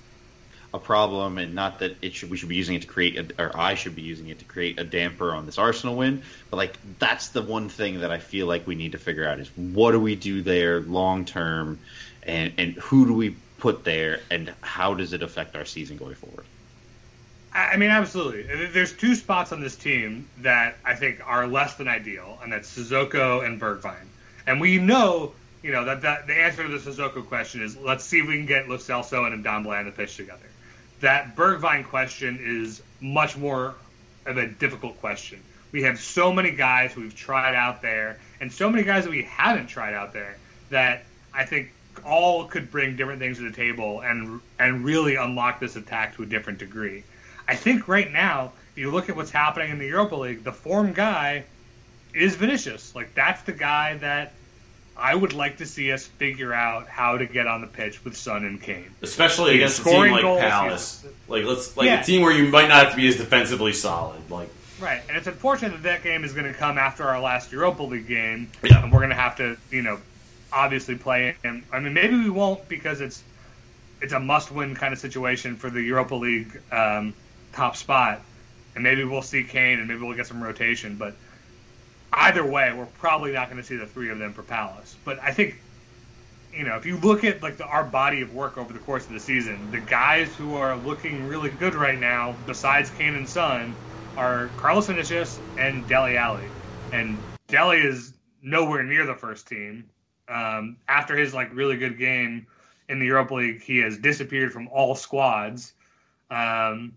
[0.74, 3.42] a problem, and not that it should we should be using it to create, a,
[3.42, 6.22] or I should be using it to create a damper on this Arsenal win.
[6.50, 9.38] But like that's the one thing that I feel like we need to figure out
[9.38, 11.78] is what do we do there long term,
[12.22, 16.16] and and who do we put there, and how does it affect our season going
[16.16, 16.44] forward?
[17.54, 18.42] I mean, absolutely.
[18.66, 22.76] There's two spots on this team that I think are less than ideal, and that's
[22.76, 24.08] Sissoko and Bergwijn.
[24.48, 25.30] And we know,
[25.62, 28.34] you know, that, that the answer to the Sissoko question is let's see if we
[28.34, 30.40] can get Lo Celso and on the pitch together.
[30.98, 33.76] That Bergwijn question is much more
[34.26, 35.40] of a difficult question.
[35.70, 39.22] We have so many guys we've tried out there, and so many guys that we
[39.22, 40.36] haven't tried out there
[40.70, 41.70] that I think
[42.04, 46.22] all could bring different things to the table and and really unlock this attack to
[46.22, 47.04] a different degree.
[47.48, 50.52] I think right now, if you look at what's happening in the Europa League, the
[50.52, 51.44] form guy
[52.14, 52.94] is Vinicius.
[52.94, 54.32] Like that's the guy that
[54.96, 58.16] I would like to see us figure out how to get on the pitch with
[58.16, 58.90] Son and Kane.
[59.00, 61.06] especially against a team like goals, Palace.
[61.28, 62.00] Like let's like Yeah.
[62.00, 64.20] a team where you might not have to be as defensively solid.
[64.30, 64.48] Like
[64.80, 67.84] Right, and it's unfortunate that that game is going to come after our last Europa
[67.84, 68.82] League game, Yeah.
[68.82, 69.98] and we're going to have to, you know,
[70.52, 71.64] obviously play him.
[71.72, 73.22] I mean, maybe we won't because it's
[74.00, 77.14] it's a must-win kind of situation for the Europa League um,
[77.52, 78.22] top spot.
[78.74, 80.96] and maybe we'll see Kane, and maybe we'll get some rotation.
[80.96, 81.16] But
[82.12, 84.96] either way, we're probably not going to see the three of them for Palace.
[85.04, 85.62] But I think,
[86.52, 89.06] you know, if you look at like the, our body of work over the course
[89.06, 93.28] of the season, the guys who are looking really good right now, besides Kane and
[93.28, 93.74] Son,
[94.16, 96.48] are Carlos Vinicius and Dele Alli.
[96.90, 99.84] And Deli is nowhere near the first team.
[100.28, 102.46] Um, after his like really good game
[102.88, 105.72] in the Europa League, he has disappeared from all squads.
[106.30, 106.96] Um,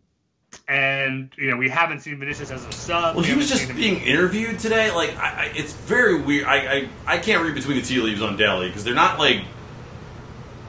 [0.68, 3.16] and you know we haven't seen Vinicius as a sub.
[3.16, 4.92] Well, We he was just being interviewed today.
[4.92, 6.46] Like, I, I, it's very weird.
[6.46, 9.44] I, I, I can't read between the tea leaves on Dele because they're not like,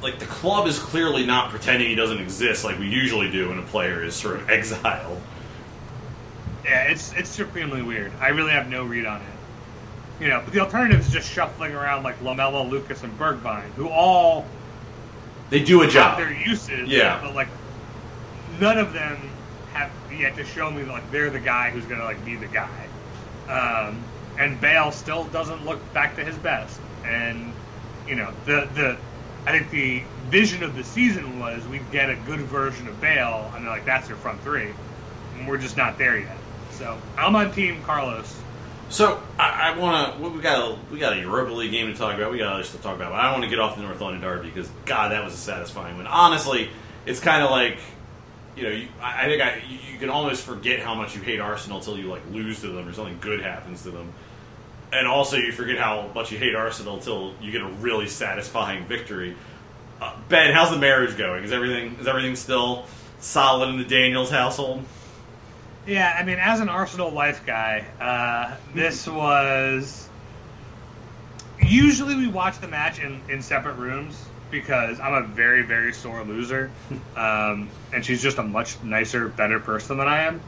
[0.02, 3.58] like the club is clearly not pretending he doesn't exist like we usually do when
[3.58, 5.20] a player is sort of exiled.
[6.64, 8.12] Yeah, it's it's supremely weird.
[8.20, 9.35] I really have no read on it.
[10.20, 13.88] You know, but the alternative is just shuffling around like Lamela, Lucas, and Bergwijn, who
[13.88, 14.46] all
[15.50, 16.18] They do a have job.
[16.18, 16.88] their uses.
[16.88, 17.20] Yeah.
[17.22, 17.48] But like,
[18.58, 19.18] none of them
[19.74, 22.86] have yet to show me like they're the guy who's gonna like be the guy.
[23.48, 24.02] Um,
[24.38, 26.80] and Bale still doesn't look back to his best.
[27.04, 27.52] And
[28.08, 28.96] you know, the the
[29.46, 33.50] I think the vision of the season was we'd get a good version of Bale,
[33.54, 34.70] and they're like that's their front three.
[35.38, 36.36] And we're just not there yet.
[36.70, 38.34] So I'm on Team Carlos.
[38.88, 40.28] So I, I want to.
[40.28, 42.30] We got a we got a Europa League game to talk about.
[42.30, 43.12] We got other stuff to talk about.
[43.12, 45.38] But I want to get off the North London Derby because God, that was a
[45.38, 46.06] satisfying one.
[46.06, 46.70] Honestly,
[47.04, 47.78] it's kind of like
[48.56, 48.70] you know.
[48.70, 51.98] You, I, I think I you, can almost forget how much you hate Arsenal until
[51.98, 54.12] you like lose to them or something good happens to them.
[54.92, 58.84] And also, you forget how much you hate Arsenal until you get a really satisfying
[58.84, 59.36] victory.
[60.00, 61.42] Uh, ben, how's the marriage going?
[61.42, 62.86] Is everything is everything still
[63.18, 64.84] solid in the Daniels household?
[65.86, 70.08] Yeah, I mean, as an Arsenal life guy, uh, this was.
[71.60, 74.20] Usually we watch the match in, in separate rooms
[74.50, 76.70] because I'm a very, very sore loser.
[77.16, 80.42] Um, and she's just a much nicer, better person than I am.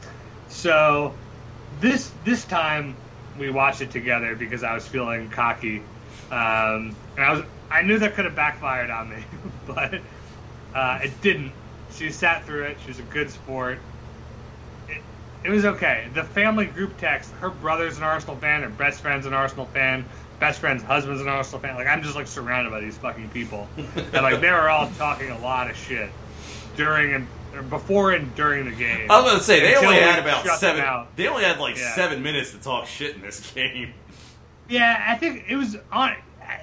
[0.49, 1.15] So
[1.81, 2.95] this this time
[3.39, 5.77] we watched it together because I was feeling cocky.
[6.29, 9.23] Um, and I was I knew that could have backfired on me,
[9.65, 9.99] but
[10.75, 11.53] uh, it didn't.
[11.95, 12.77] She sat through it.
[12.83, 13.79] She was a good sport
[15.43, 16.07] it, was okay.
[16.13, 20.05] The family group text, her brother's an Arsenal fan, her best friend's an Arsenal fan,
[20.39, 21.75] best friend's husband's an Arsenal fan.
[21.75, 25.29] Like I'm just like surrounded by these fucking people, and like they were all talking
[25.29, 26.09] a lot of shit
[26.75, 29.09] during and before and during the game.
[29.09, 30.81] I was going to say they only had about seven.
[30.81, 31.15] out.
[31.15, 31.95] They only had like Yeah.
[31.95, 33.93] seven minutes to talk shit in this game.
[34.69, 36.15] Yeah, I think it was on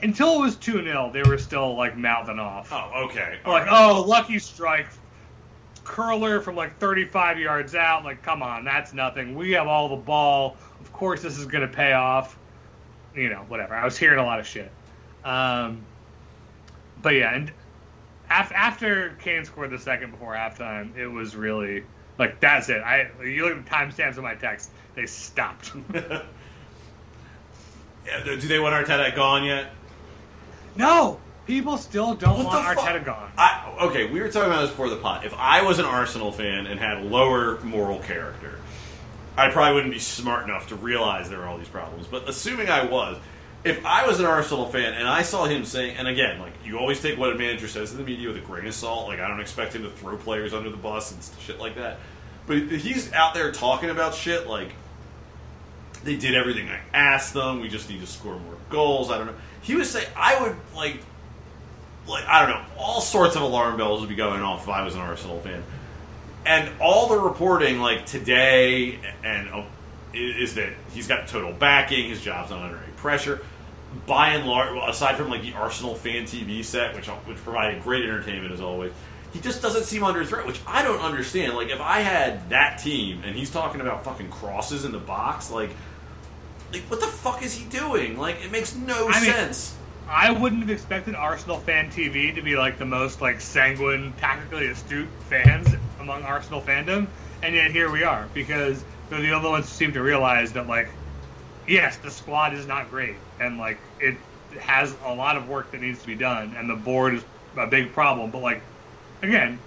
[0.02, 2.68] until it was two 0 They were still like mouthing off.
[2.72, 3.38] Oh, okay.
[3.46, 4.86] like, oh, lucky strike,
[5.86, 8.04] curler from like 35 yards out.
[8.04, 9.34] Like, come on, that's nothing.
[9.34, 10.56] We have all the ball.
[10.80, 12.36] Of course, this is going to pay off.
[13.14, 13.74] You know, whatever.
[13.74, 14.70] I was hearing a lot of shit.
[15.24, 15.80] Um,
[17.00, 17.50] but yeah, and
[18.30, 21.84] af- after Kane scored the second before halftime, it was really
[22.18, 22.82] like that's it.
[22.82, 25.72] I you look at the timestamps of my text; they stopped.
[28.06, 29.72] Yeah, do they want Arteta gone yet?
[30.76, 32.78] no, people still don't What want?
[32.78, 33.30] Arteta gone.
[33.38, 35.24] I, okay, we were talking about this before the pot.
[35.24, 38.58] If I was an Arsenal fan and had lower moral character,
[39.36, 42.06] I probably wouldn't be smart enough to realize there were all these problems.
[42.06, 43.18] But assuming I was,
[43.64, 46.78] if I was an Arsenal fan and I saw him saying, and again, like you
[46.78, 49.08] always take what a manager says in the media with a grain of salt.
[49.08, 51.98] Like I don't expect him to throw players under the bus and shit like that.
[52.46, 54.70] But he's out there talking about shit like
[56.04, 57.60] they did everything I asked them.
[57.60, 59.10] We just need to score more goals.
[59.10, 59.34] I don't know.
[59.62, 61.00] He would say I would like,
[62.08, 62.64] like I don't know.
[62.78, 65.62] All sorts of alarm bells would be going off if I was an Arsenal fan.
[66.44, 69.64] And all the reporting, like today, and uh,
[70.14, 72.08] is that he's got total backing.
[72.08, 73.40] His job's not under any pressure.
[74.06, 78.04] By and large, aside from like the Arsenal fan TV set, which which provided great
[78.04, 78.92] entertainment as always,
[79.32, 80.46] he just doesn't seem under threat.
[80.46, 81.54] Which I don't understand.
[81.54, 85.50] Like if I had that team and he's talking about fucking crosses in the box,
[85.50, 85.70] like,
[86.72, 88.18] like what the fuck is he doing?
[88.18, 89.75] Like it makes no I mean- sense.
[90.08, 94.68] I wouldn't have expected Arsenal fan TV to be like the most like sanguine, tactically
[94.68, 97.08] astute fans among Arsenal fandom,
[97.42, 100.68] and yet here we are because they're the only ones who seem to realize that
[100.68, 100.88] like,
[101.66, 104.16] yes, the squad is not great, and like it
[104.60, 107.24] has a lot of work that needs to be done, and the board is
[107.56, 108.30] a big problem.
[108.30, 108.62] But like,
[109.22, 109.58] again,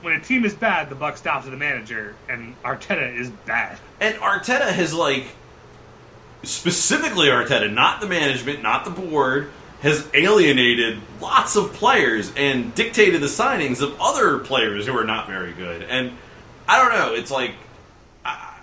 [0.00, 3.78] when a team is bad, the buck stops at the manager, and Arteta is bad.
[4.00, 5.26] And Arteta has like
[6.44, 9.50] specifically Arteta, not the management, not the board,
[9.82, 15.26] has alienated lots of players and dictated the signings of other players who are not
[15.26, 15.82] very good.
[15.82, 16.12] And
[16.68, 17.14] I don't know.
[17.14, 17.52] It's like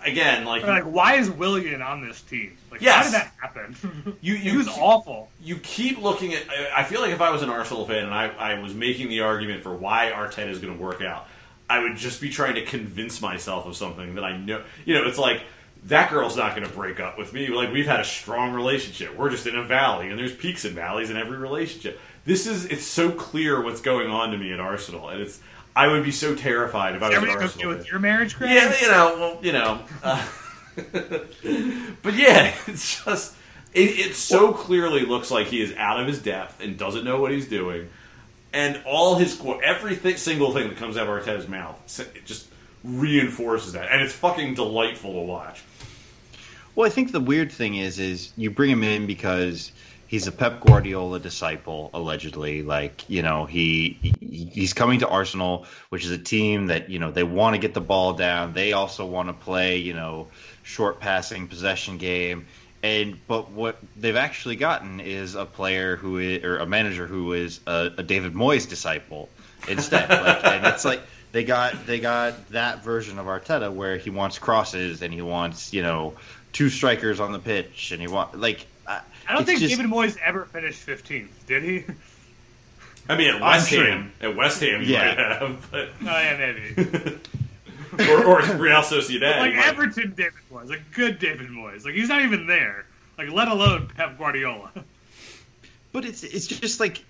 [0.05, 2.57] again, like Like, why is Willian on this team?
[2.71, 2.95] Like, Yes.
[2.95, 4.17] how did that happen?
[4.21, 5.29] You- you he was keep- awful.
[5.41, 6.43] you keep looking at.
[6.49, 9.09] I- I feel like if I was an Arsenal fan and I, I was making
[9.09, 11.27] the argument for why Arteta is going to work out,
[11.69, 14.61] I would just be trying to convince myself of something that I know.
[14.85, 15.41] You know, it's like
[15.85, 17.47] that girl's not going to break up with me.
[17.47, 19.15] Like we've had a strong relationship.
[19.15, 21.99] We're just in a valley, and there's peaks and valleys in every relationship.
[22.25, 25.39] This is it's so clear what's going on to me at Arsenal, and it's
[25.75, 27.77] I would be so terrified if I was an Everything okay Arsenal.
[27.77, 28.51] with your marriage, Greg?
[28.51, 29.81] Yeah, you know, well, you know.
[30.03, 30.27] Uh,
[32.01, 33.35] but yeah, it's just
[33.73, 37.21] it, it so clearly looks like he is out of his depth and doesn't know
[37.21, 37.89] what he's doing,
[38.51, 42.47] and all his every single thing that comes out of Arteta's mouth it just
[42.83, 45.63] reinforces that, and it's fucking delightful to watch.
[46.79, 49.73] Well, I think the weird thing is, is you bring him in because
[50.07, 52.63] he's a Pep Guardiola disciple, allegedly.
[52.63, 56.99] Like, you know, he, he he's coming to Arsenal, which is a team that you
[56.99, 58.53] know they want to get the ball down.
[58.53, 60.29] They also want to play, you know,
[60.63, 62.45] short passing possession game.
[62.81, 67.33] And but what they've actually gotten is a player who is, or a manager who
[67.33, 69.27] is a, a David Moyes disciple
[69.67, 70.09] instead.
[70.09, 74.39] like, and it's like they got they got that version of Arteta where he wants
[74.39, 76.15] crosses and he wants you know
[76.53, 79.91] two strikers on the pitch and he want like uh, I don't think just, David
[79.91, 81.83] Moyes ever finished 15th, did he?
[83.07, 85.05] I mean, at West Ham, at West Ham, he Yeah.
[85.07, 87.19] might have, but Oh yeah, maybe.
[88.11, 89.39] or, or Real Sociedad.
[89.39, 91.85] like might- Everton, David Moyes, like good David Moyes.
[91.85, 92.85] Like he's not even there.
[93.17, 94.71] Like let alone Pep Guardiola.
[95.91, 97.03] But it's it's just like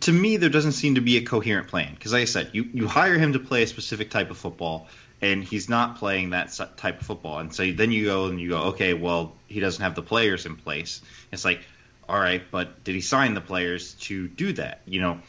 [0.00, 2.64] to me there doesn't seem to be a coherent plan because like I said you
[2.74, 4.88] you hire him to play a specific type of football
[5.22, 7.38] and he's not playing that type of football.
[7.38, 10.46] And so then you go and you go okay well he doesn't have the players
[10.46, 11.00] in place.
[11.32, 11.60] It's like
[12.08, 14.82] all right but did he sign the players to do that?
[14.86, 15.20] You know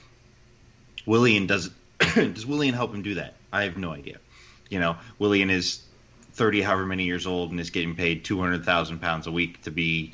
[1.06, 1.70] Willian does
[2.16, 3.36] does Willian help him do that?
[3.52, 4.18] I have no idea.
[4.70, 5.82] You know Willian is
[6.34, 10.14] 30 however many years old and is getting paid 200,000 pounds a week to be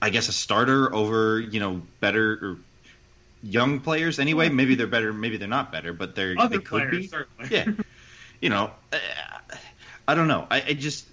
[0.00, 2.56] I guess a starter over you know better or
[3.42, 4.48] young players anyway.
[4.48, 7.06] Maybe they're better, maybe they're not better, but they're Other they could players, be.
[7.08, 7.48] certainly.
[7.50, 7.81] Yeah,
[8.42, 8.98] you know, uh,
[10.06, 10.46] I don't know.
[10.50, 11.06] I, I just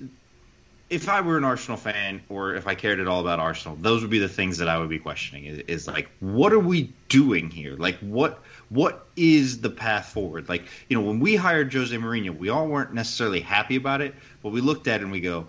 [0.90, 4.02] if I were an Arsenal fan or if I cared at all about Arsenal, those
[4.02, 5.46] would be the things that I would be questioning.
[5.46, 7.76] Is, is like, what are we doing here?
[7.78, 8.40] Like, what
[8.70, 10.50] what is the path forward?
[10.50, 14.16] Like, you know, when we hired Jose Mourinho, we all weren't necessarily happy about it,
[14.42, 15.48] but we looked at it and we go,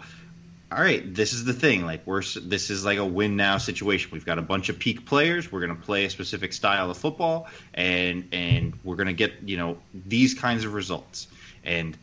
[0.73, 1.85] all right, this is the thing.
[1.85, 4.11] Like we're this is like a win now situation.
[4.13, 5.51] We've got a bunch of peak players.
[5.51, 9.33] We're going to play a specific style of football, and and we're going to get
[9.45, 11.27] you know these kinds of results.
[11.65, 11.97] And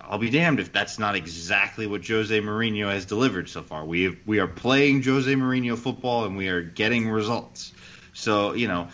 [0.00, 3.84] I'll be damned if that's not exactly what Jose Mourinho has delivered so far.
[3.84, 7.72] We have, we are playing Jose Mourinho football, and we are getting results.
[8.12, 8.88] So you know.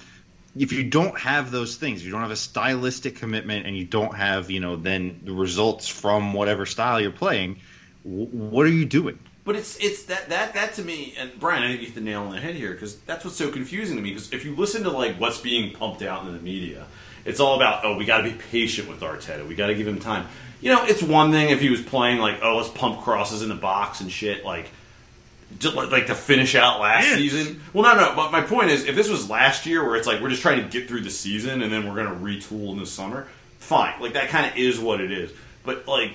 [0.59, 4.15] If you don't have those things, you don't have a stylistic commitment, and you don't
[4.15, 7.61] have, you know, then the results from whatever style you're playing,
[8.05, 9.19] wh- what are you doing?
[9.45, 12.01] But it's it's that that that to me and Brian, I think you hit the
[12.01, 14.11] nail on the head here because that's what's so confusing to me.
[14.11, 16.87] Because if you listen to like what's being pumped out in the media,
[17.27, 19.87] it's all about oh we got to be patient with Arteta, we got to give
[19.87, 20.27] him time.
[20.61, 23.49] You know, it's one thing if he was playing like oh let's pump crosses in
[23.51, 24.71] the box and shit like
[25.59, 27.19] just like, to finish out last Yes.
[27.19, 27.63] season.
[27.73, 28.17] Well, no, no.
[28.17, 30.61] But my point is, if this was last year, where it's like we're just trying
[30.61, 33.29] to get through the season and then we're going to retool in the summer,
[33.61, 33.99] fine.
[34.01, 35.31] Like that kind of is what it is.
[35.65, 36.13] But like,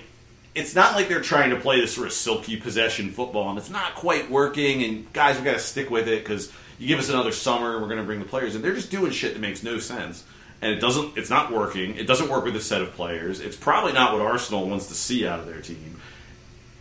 [0.53, 3.69] it's not like they're trying to play this sort of silky possession football, and it's
[3.69, 4.83] not quite working.
[4.83, 7.81] And guys, we got to stick with it because you give us another summer, and
[7.81, 8.61] we're going to bring the players in.
[8.61, 10.25] They're just doing shit that makes no sense.
[10.61, 11.17] And it doesn't.
[11.17, 11.95] It's not working.
[11.95, 13.39] It doesn't work with a set of players.
[13.39, 15.99] It's probably not what Arsenal wants to see out of their team.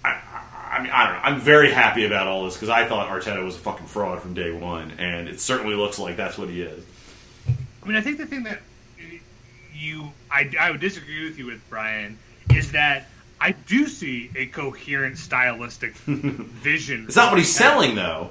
[0.05, 1.21] I, I, I mean, I don't know.
[1.23, 4.35] I'm very happy about all this because I thought Arteta was a fucking fraud from
[4.35, 6.85] day one, and it certainly looks like that's what he is.
[7.83, 8.61] I mean, I think the thing that
[9.75, 12.19] you, I, I would disagree with you with Brian
[12.55, 13.09] is that
[13.41, 17.07] I do see a coherent stylistic vision.
[17.07, 18.31] It's not what he's selling, though.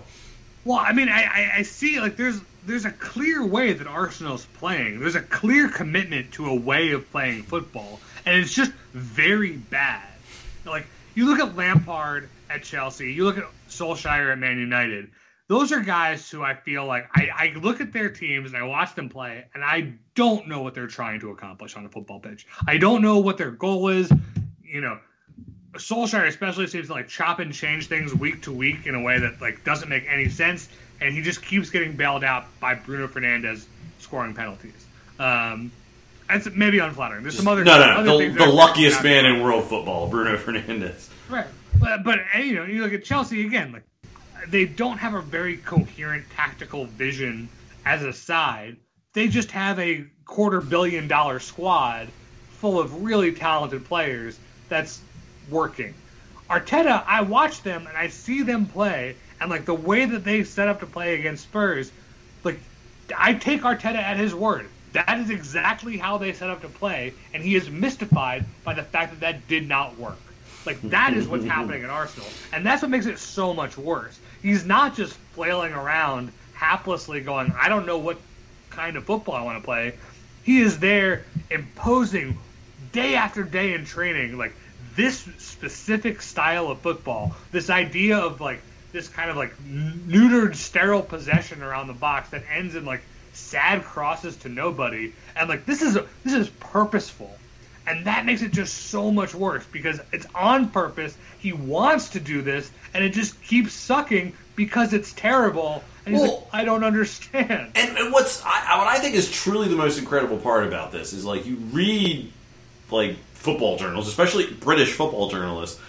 [0.66, 4.46] Well, I mean, I, I, I see like there's there's a clear way that Arsenal's
[4.46, 5.00] playing.
[5.00, 10.08] There's a clear commitment to a way of playing football, and it's just very bad.
[10.66, 15.10] Like you look at Lampard at Chelsea, you look at Solskjaer at Man United.
[15.48, 18.68] Those are guys who I feel like I, I look at their teams and I
[18.68, 22.20] watch them play, and I don't know what they're trying to accomplish on a football
[22.20, 22.46] pitch.
[22.68, 24.12] I don't know what their goal is.
[24.64, 25.00] You know,
[25.74, 29.20] Solskjaer especially seems to like chop and change things week to week in a way
[29.20, 30.70] that like doesn't make any sense,
[31.02, 33.66] and he just keeps getting bailed out by Bruno Fernandes
[34.00, 34.86] scoring penalties.
[35.18, 35.72] Um,
[36.28, 37.24] that's maybe unflattering.
[37.24, 38.18] There's some other no, no, other no.
[38.20, 41.10] The, the luckiest man in world football, Bruno Fernandes.
[41.30, 41.48] Right.
[41.80, 43.84] But, but and, you know, you look at Chelsea again, like
[44.48, 47.50] they don't have a very coherent tactical vision
[47.86, 48.78] as a side.
[49.14, 52.10] They just have a quarter billion dollar squad
[52.52, 55.02] full of really talented players that's
[55.50, 55.94] working.
[56.50, 60.44] Arteta, I watch them and I see them play, and like the way that they
[60.44, 61.92] set up to play against Spurs,
[62.44, 62.60] like
[63.18, 64.68] I take Arteta at his word.
[64.94, 68.84] That is exactly how they set up to play, and he is mystified by the
[68.84, 70.18] fact that that did not work.
[70.66, 74.20] Like that is what's happening at Arsenal, and that's what makes it so much worse.
[74.42, 78.20] He's not just flailing around haplessly, going, "I don't know what
[78.72, 79.94] kind of football I want to play."
[80.44, 82.38] He is there imposing
[82.92, 84.54] day after day in training, like
[84.96, 88.62] this specific style of football, this idea of like
[88.92, 93.02] this kind of like neutered, sterile possession around the box that ends in like
[93.34, 97.32] sad crosses to nobody, and like this is this is purposeful,
[97.88, 101.16] and that makes it just so much worse because it's on purpose.
[101.40, 105.84] He wants to do this, and it just keeps sucking because it's terrible.
[106.06, 107.72] And he's Well- like, I don't understand.
[107.76, 111.14] And, and what's I, what I think is truly the most incredible part about this
[111.14, 112.32] is like you read
[112.92, 115.80] like football journals, especially British football journalists,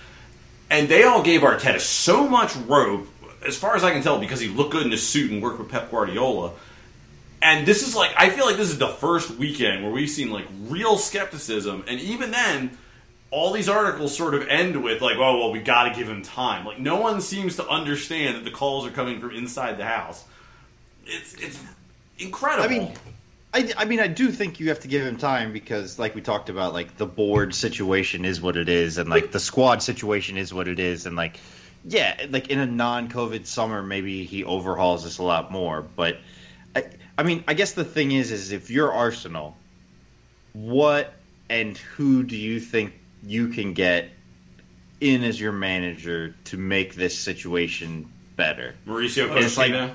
[0.70, 3.08] and they all gave Arteta so much rope,
[3.46, 5.58] as far as I can tell, because he looked good in his suit and worked
[5.58, 6.52] with Pep Guardiola.
[7.42, 10.30] And this is like I feel like this is the first weekend where we've seen
[10.30, 12.76] like real skepticism, and even then,
[13.30, 16.22] all these articles sort of end with like, "Oh well, we got to give him
[16.22, 19.86] time." Like no one seems to understand that the calls are coming from inside the
[19.86, 20.24] house.
[21.06, 21.58] It's it's
[22.18, 22.64] incredible.
[22.64, 22.92] I mean,
[23.52, 26.20] I, I mean, I do think you have to give him time because, like we
[26.20, 30.36] talked about, like the board situation is what it is, and like the squad situation
[30.36, 31.40] is what it is, and like,
[31.84, 35.82] yeah, like in a non-COVID summer, maybe he overhauls this a lot more.
[35.82, 36.18] But
[36.76, 36.84] I,
[37.18, 39.56] I mean, I guess the thing is, is if you're Arsenal,
[40.52, 41.12] what
[41.48, 42.92] and who do you think
[43.24, 44.10] you can get
[45.00, 48.76] in as your manager to make this situation better?
[48.86, 49.94] Mauricio Pochettino.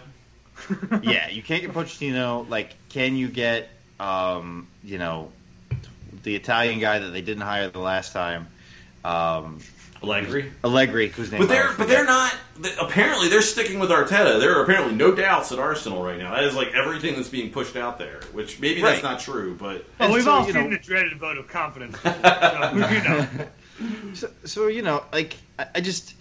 [1.04, 2.48] yeah, you can't get Pochettino.
[2.50, 5.32] Like, can you get, um, you know,
[6.24, 8.48] the Italian guy that they didn't hire the last time,
[9.04, 9.60] um,
[10.04, 10.52] Allegri.
[10.64, 11.40] Allegri, whose name?
[11.42, 12.36] But they're but they're not.
[12.80, 14.40] Apparently, they're sticking with Arteta.
[14.40, 16.36] There are apparently no doubts at Arsenal right now.
[16.36, 18.20] That is like everything that's being pushed out there.
[18.32, 21.18] Which maybe that's not true, but Well, we've so, all you seen know- the dreaded
[21.18, 22.00] vote of confidence.
[22.02, 22.12] so,
[22.74, 23.28] you know.
[24.14, 26.15] So, so you know, like, I, I just,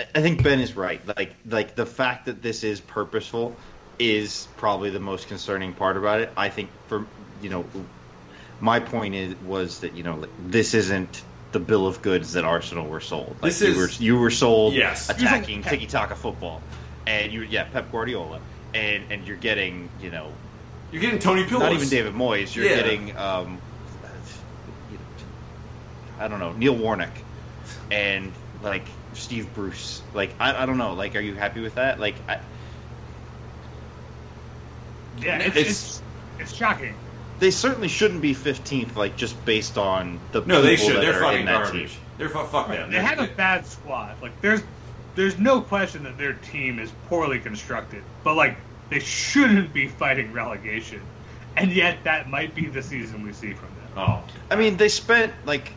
[0.00, 1.00] I- I think Ben is right.
[1.16, 3.54] Like, like the fact that this is purposeful
[3.98, 6.30] is probably the most concerning part about it.
[6.36, 7.04] I think for
[7.42, 7.64] you know,
[8.60, 11.22] my point is was that you know this isn't
[11.52, 13.36] the bill of goods that Arsenal were sold.
[13.42, 15.08] Like, This you is- were you were sold Yes.
[15.10, 16.62] attacking tiki taka football,
[17.06, 18.40] and you yeah Pep Guardiola,
[18.74, 20.32] and and you're getting you know
[20.92, 21.60] you're getting Tony Pulis.
[21.60, 22.54] not even David Moyes.
[22.54, 22.76] You're Yeah.
[22.76, 23.58] getting, um,
[26.18, 27.12] I don't know, Neil Warnock,
[27.90, 28.32] and
[28.62, 28.84] like
[29.14, 30.02] Steve Bruce.
[30.14, 30.94] Like I, I don't know.
[30.94, 31.98] Like, are you happy with that?
[32.00, 32.40] Like, I,
[35.18, 36.02] Yeah, it's, It's- it's,
[36.38, 36.94] it's shocking.
[37.38, 38.96] they certainly shouldn't be 15th.
[38.96, 40.96] Like, just based on the No, they should.
[41.02, 41.92] They're fucking garbage.
[41.92, 42.00] team.
[42.18, 42.90] They're fu- fuck them.
[42.90, 44.20] They They're- have a bad squad.
[44.22, 44.62] Like there's
[45.16, 48.56] there's no question that their team is poorly constructed, but like
[48.90, 51.00] they shouldn't be fighting relegation,
[51.56, 53.88] and yet that might be the season we see from them.
[53.96, 55.72] Oh, I mean, they spent like.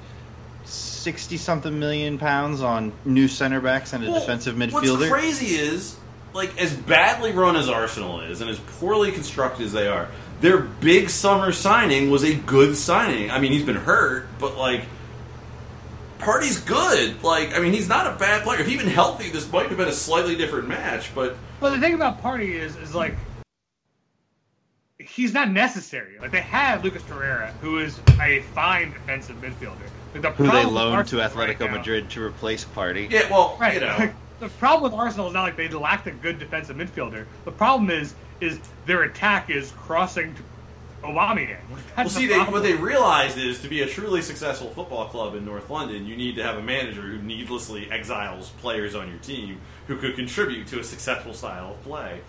[1.04, 5.00] 60 something million pounds on new center backs and a Well, defensive midfielder.
[5.00, 5.98] What's crazy is,
[6.34, 10.08] like, as badly run as Arsenal is, and as poorly constructed as they are,
[10.40, 13.30] their big summer signing was a good signing.
[13.32, 14.86] I mean, he's been hurt, but like,
[16.20, 17.22] Partey's good.
[17.22, 18.62] Like, I mean, he's not a bad player.
[18.62, 21.14] If he'd been healthy, this might have been a slightly different match.
[21.14, 23.16] But Well, the thing about Partey is is like
[25.00, 26.18] he's not necessary.
[26.20, 29.90] Like they have Lucas Torreira, who is a fine defensive midfielder.
[30.14, 33.10] Like, the who they loaned to Arsenal right Atletico now- Madrid to replace Partey.
[33.12, 33.76] yeah, well, Right.
[33.76, 37.26] you know, the problem with Arsenal is not like they lacked a good defensive midfielder.
[37.46, 40.42] The problem is is their attack is crossing to
[41.04, 41.58] Aubameyang.
[41.70, 45.06] Like, Well, see, the they, what they realized is to be a truly successful football
[45.08, 49.10] club in North London, you need to have a manager who needlessly exiles players on
[49.10, 52.22] your team who could contribute to a successful style of play.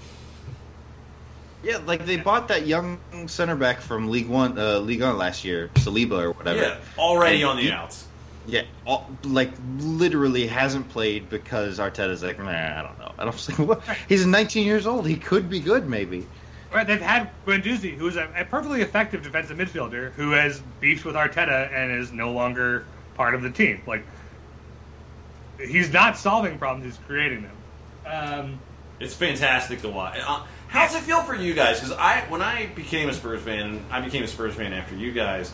[1.65, 5.45] Yeah, like they bought that young center back from League One, uh, League One last
[5.45, 6.61] year, Saliba or whatever.
[6.61, 8.07] Yeah, already And on the he- outs.
[8.47, 13.13] Yeah, all, like literally hasn't played because Arteta's like, nah, I don't know.
[13.19, 13.59] I don't like,
[13.89, 13.97] what?
[14.07, 15.07] He's 19 years old.
[15.07, 16.27] He could be good, maybe.
[16.71, 21.15] Right, they've had Guendouzi, who's a, a perfectly effective defensive midfielder, who has beefed with
[21.15, 22.85] Arteta and is no longer
[23.15, 23.81] part of the team.
[23.87, 24.05] Like,
[25.59, 27.57] he's not solving problems; he's creating them.
[28.07, 28.59] Um,
[29.01, 30.19] It's fantastic to watch.
[30.75, 31.79] How does it feel for you guys?
[31.79, 35.13] Because I, when I became a Spurs fan, I became a Spurs fan after you
[35.13, 35.53] guys.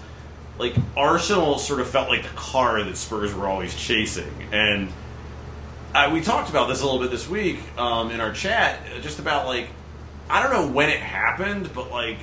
[0.56, 4.90] Like Arsenal sort of felt like the car that Spurs were always chasing, and
[5.94, 9.00] uh, we talked about this a little bit this week um, in our chat, uh,
[9.00, 9.68] just about like
[10.30, 12.16] I don't know when it happened, but like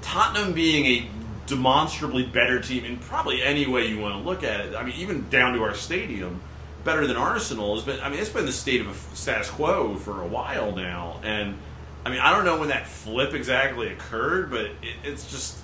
[0.00, 1.10] Tottenham being a
[1.46, 4.74] demonstrably better team in probably any way you want to look at it.
[4.74, 6.40] I mean, even down to our stadium,
[6.82, 8.00] better than Arsenal has been.
[8.00, 11.58] I mean, it's been the state of a status quo for a while now, and
[12.04, 15.62] I mean, I don't know when that flip exactly occurred, but it, it's just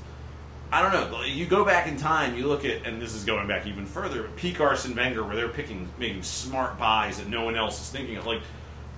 [0.71, 1.23] I don't know.
[1.23, 4.23] You go back in time, you look at, and this is going back even further,
[4.23, 7.89] but peak Arsene Wenger, where they're picking, making smart buys that no one else is
[7.89, 8.27] thinking of.
[8.27, 8.43] Like,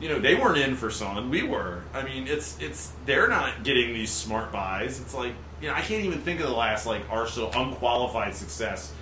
[0.01, 1.83] you know, they weren't in for Son, we were.
[1.95, 5.01] I mean, it's it's they're not getting these smart buys.
[5.01, 8.93] It's like, you know, I can't even think of the last like Arsenal unqualified success,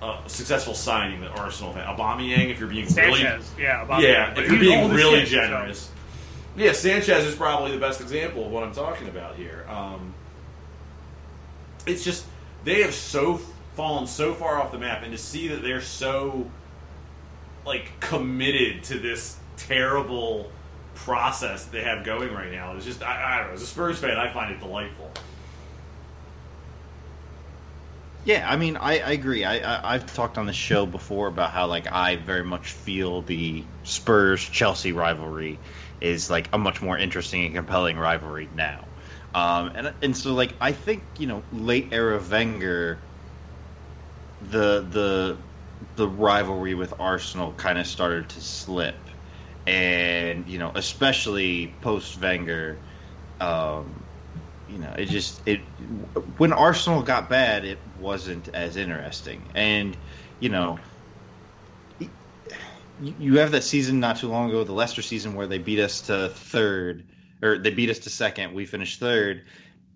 [0.00, 1.84] uh, successful signing that Arsenal had.
[1.86, 4.02] Aubameyang, if you're being really Sanchez, yeah, Aubameyang.
[4.02, 5.90] yeah, if you're being really generous.
[6.56, 9.66] Yeah, Sanchez is probably the best example of what I'm talking about here.
[9.68, 10.14] Um,
[11.86, 12.24] it's just
[12.62, 13.40] they have so
[13.74, 16.48] fallen so far off the map, and to see that they're so
[17.66, 20.50] like committed to this terrible
[20.94, 23.54] process they have going right now is just I, I don't know.
[23.54, 25.10] As a Spurs fan, I find it delightful.
[28.24, 29.44] Yeah, I mean, I, I agree.
[29.44, 33.22] I, I I've talked on the show before about how like I very much feel
[33.22, 35.58] the Spurs Chelsea rivalry
[36.00, 38.88] is like a much more interesting and compelling rivalry now.
[39.34, 43.08] Um, and and so like I think you know late era Wenger,
[44.40, 45.38] the the
[45.96, 49.10] the rivalry with Arsenal kind of started to slip,
[49.66, 52.84] and you know especially post Wenger,
[53.40, 54.04] um,
[54.66, 55.66] you know it just it
[56.38, 59.98] when Arsenal got bad it wasn't as interesting, and
[60.38, 60.78] you know
[63.00, 66.02] you have that season not too long ago, the Leicester season where they beat us
[66.02, 67.06] to third,
[67.42, 68.54] or they beat us to second.
[68.54, 69.44] We finished third,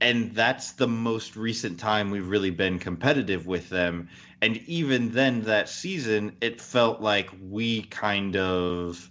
[0.00, 4.08] and that's the most recent time we've really been competitive with them.
[4.40, 9.08] And even then, that season, it felt like we kind of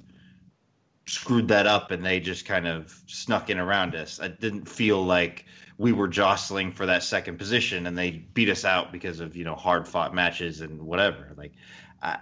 [1.05, 4.19] screwed that up, and they just kind of snuck in around us.
[4.19, 5.45] It didn't feel like
[5.77, 9.45] we were jostling for that second position, and they beat us out because of you
[9.45, 11.33] know hard fought matches and whatever.
[11.37, 11.53] Like.
[11.99, 12.19] I,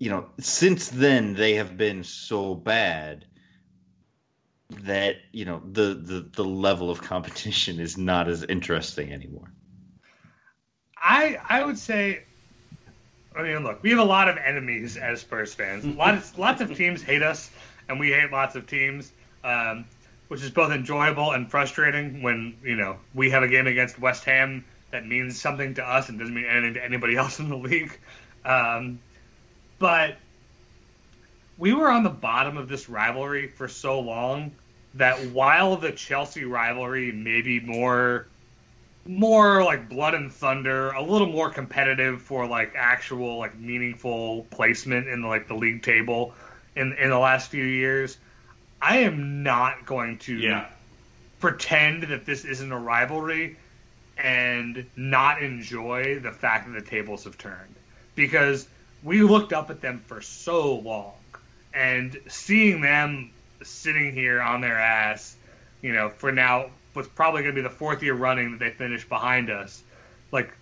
[0.00, 3.26] you know, since then they have been so bad
[4.84, 9.52] that you know the the the level of competition is not as interesting anymore.
[10.96, 12.24] I I would say.
[13.36, 15.84] I mean, look, we have a lot of enemies as Spurs fans.
[15.84, 17.50] Lots lots of teams hate us,
[17.88, 19.12] and we hate lots of teams,
[19.44, 19.84] um,
[20.28, 22.22] which is both enjoyable and frustrating.
[22.22, 26.08] When you know we have a game against West Ham that means something to us
[26.08, 27.98] and doesn't mean anything to anybody else in the league.
[28.46, 28.98] Um,
[29.80, 30.18] but
[31.58, 34.56] we were on the bottom of this rivalry for so long
[34.94, 38.32] that while the Chelsea rivalry may be more
[39.06, 45.08] more like blood and thunder, a little more competitive for like actual like meaningful placement
[45.08, 46.34] in like the league table
[46.76, 48.18] in in the last few years.
[48.82, 50.68] I am not going to Yeah,
[51.40, 53.58] pretend that this isn't a rivalry
[54.18, 57.78] and not enjoy the fact that the tables have turned
[58.14, 58.68] because
[59.02, 61.14] we looked up at them for so long
[61.72, 63.30] and seeing them
[63.62, 65.36] sitting here on their ass
[65.82, 68.70] you know for now what's probably going to be the fourth year running that they
[68.70, 69.82] finished behind us
[70.32, 70.52] like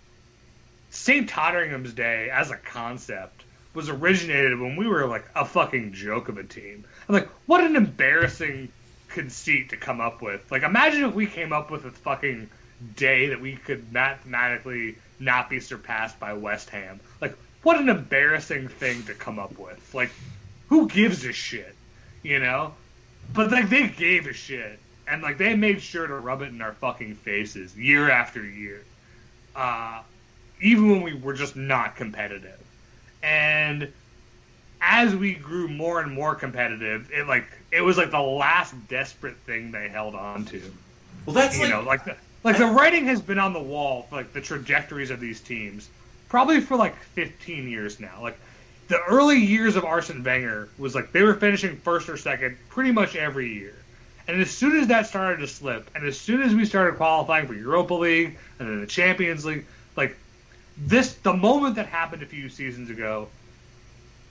[0.90, 1.28] St.
[1.28, 6.38] Totteringham's Day as a concept was originated when we were like a fucking joke of
[6.38, 6.84] a team.
[7.08, 8.72] I'm like, what an embarrassing
[9.08, 10.50] conceit to come up with.
[10.50, 12.48] Like, imagine if we came up with a fucking
[12.96, 17.00] day that we could mathematically not be surpassed by West Ham.
[17.62, 19.94] What an embarrassing thing to come up with.
[19.94, 20.10] Like,
[20.68, 21.74] who gives a shit?
[22.22, 22.74] You know?
[23.32, 24.78] But like they gave a shit.
[25.06, 28.82] And like they made sure to rub it in our fucking faces year after year.
[29.56, 30.02] Uh
[30.60, 32.60] even when we were just not competitive.
[33.22, 33.92] And
[34.80, 39.36] as we grew more and more competitive, it like it was like the last desperate
[39.38, 40.62] thing they held on to.
[41.26, 44.06] well, that's You like know, like the like the writing has been on the wall
[44.08, 45.88] for like the trajectories of these teams
[46.28, 48.20] probably for like 15 years now.
[48.20, 48.38] Like
[48.88, 52.92] the early years of Arsene Wenger was like they were finishing first or second pretty
[52.92, 53.74] much every year.
[54.26, 57.46] And as soon as that started to slip, and as soon as we started qualifying
[57.46, 59.64] for Europa League and then the Champions League,
[59.96, 60.16] like
[60.76, 63.28] this, the moment that happened a few seasons ago,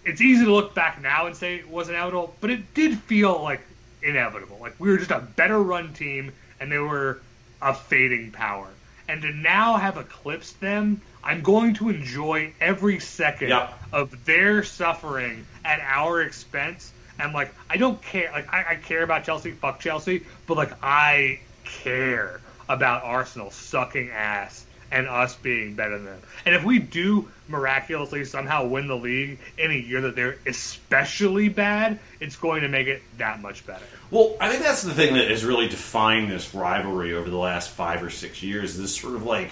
[0.06, 3.42] it's easy to look back now and say it wasn't inevitable, but it did feel
[3.42, 3.62] like
[4.04, 4.58] inevitable.
[4.62, 7.20] Like we were just a better run team, and they were
[7.62, 8.70] a fading power.
[9.08, 13.80] And to now have eclipsed them, I'm going to enjoy every second Yep.
[13.94, 16.92] of their suffering at our expense.
[17.20, 18.30] And like, I don't care.
[18.32, 19.52] Like, I, I care about Chelsea.
[19.52, 20.26] Fuck Chelsea.
[20.46, 22.40] But like, I care
[22.70, 26.22] about Arsenal sucking ass and us being better than them.
[26.46, 31.50] And if we do miraculously somehow win the league in a year that they're especially
[31.50, 33.86] bad, it's going to make it that much better.
[34.12, 37.70] Well, I think that's the thing that has really defined this rivalry over the last
[37.70, 38.78] five or six years.
[38.78, 39.52] This sort of like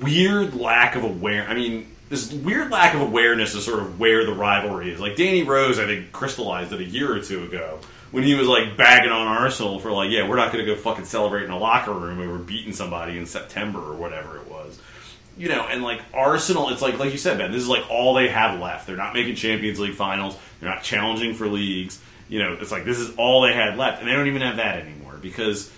[0.00, 1.46] weird lack of aware.
[1.48, 5.00] I mean, this weird lack of awareness of sort of where the rivalry is.
[5.00, 8.46] Like Danny Rose, I think crystallized it a year or two ago when he was
[8.46, 11.50] like bagging on Arsenal for like, yeah, we're not going to go fucking celebrate in
[11.50, 14.41] a locker room over beating somebody in September or whatever.
[15.36, 18.14] You know, and like Arsenal, it's like like you said, man, this is like all
[18.14, 18.86] they have left.
[18.86, 20.36] They're not making Champions League finals.
[20.60, 22.00] They're not challenging for leagues.
[22.28, 24.56] You know, it's like this is all they had left, and they don't even have
[24.56, 25.70] that anymore because,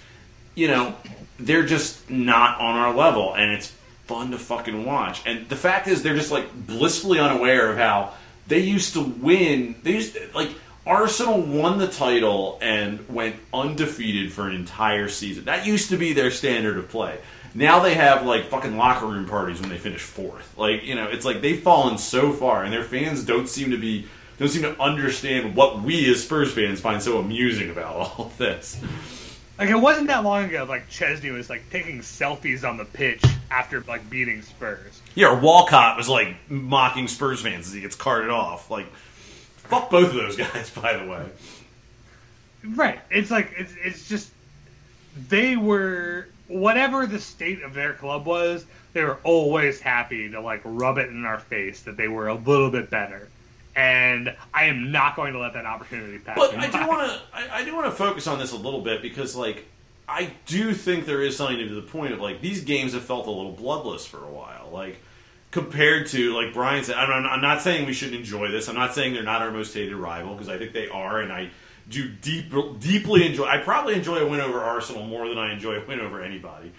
[0.55, 0.95] you know,
[1.39, 3.73] they're just not on our level, and it's
[4.07, 5.23] fun to fucking watch.
[5.27, 8.15] And the fact is, they're just like blissfully unaware of how
[8.47, 9.77] they used to win.
[9.83, 10.51] They used to, like
[10.87, 15.45] Arsenal won the title and went undefeated for an entire season.
[15.45, 17.19] That used to be their standard of play.
[17.55, 20.57] Now they have like fucking locker room parties when they finish fourth.
[20.59, 23.79] Like you know, it's like they've fallen so far, and their fans don't seem to
[23.79, 24.07] be
[24.39, 28.81] don't seem to understand what we as Spurs fans find so amusing about all this.
[29.59, 33.23] Like it wasn't that long ago, like Szczesny was like taking selfies on the pitch
[33.51, 35.01] after like beating Spurs.
[35.15, 38.69] Yeah, or Walcott was like mocking Spurs fans as he gets carted off.
[38.69, 38.93] Like,
[39.57, 41.25] fuck both of those guys, by the way.
[42.65, 42.99] Right.
[43.11, 44.33] It's like it's it's just
[45.29, 50.61] they were whatever the state of their club was, they were always happy to like
[50.65, 53.29] rub it in our face that they were a little bit better.
[53.77, 56.37] And I am not going to let that opportunity pass.
[56.37, 58.83] But I do want to I, I do want to focus on this a little
[58.83, 59.65] bit because like
[60.09, 63.27] I do think there is something to the point of like these games have felt
[63.27, 64.71] a little bloodless for a while.
[64.73, 65.01] Like
[65.51, 68.69] compared to like Brian said, I'm, I'm not saying we shouldn't enjoy this.
[68.69, 71.33] I'm not saying they're not our most hated rival because I think they are, and
[71.33, 71.51] I
[71.89, 73.45] do deep, deeply enjoy.
[73.45, 76.73] I probably enjoy a win over Arsenal more than I enjoy a win over anybody.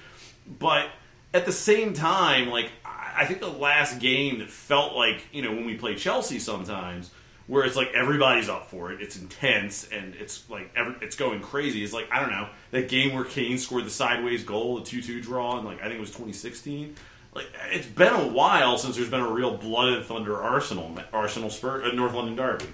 [0.48, 0.90] But
[1.34, 5.52] at the same time, like I think the last game that felt like you know
[5.52, 7.12] when we play Chelsea sometimes,
[7.48, 11.42] where it's like everybody's up for it, it's intense and it's like every, it's going
[11.42, 11.84] crazy.
[11.84, 15.22] It's like I don't know that game where Kane scored the sideways goal, the two-two
[15.22, 16.96] draw, and like I think it was 2016.
[17.34, 21.50] Like it's been a while since there's been a real blood and thunder Arsenal Arsenal
[21.50, 22.68] Spur uh, North London derby.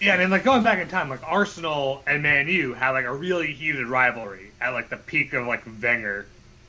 [0.00, 3.04] Yeah, and then like going back in time, like Arsenal and Man U had like
[3.04, 6.26] a really heated rivalry at like the peak of like Wenger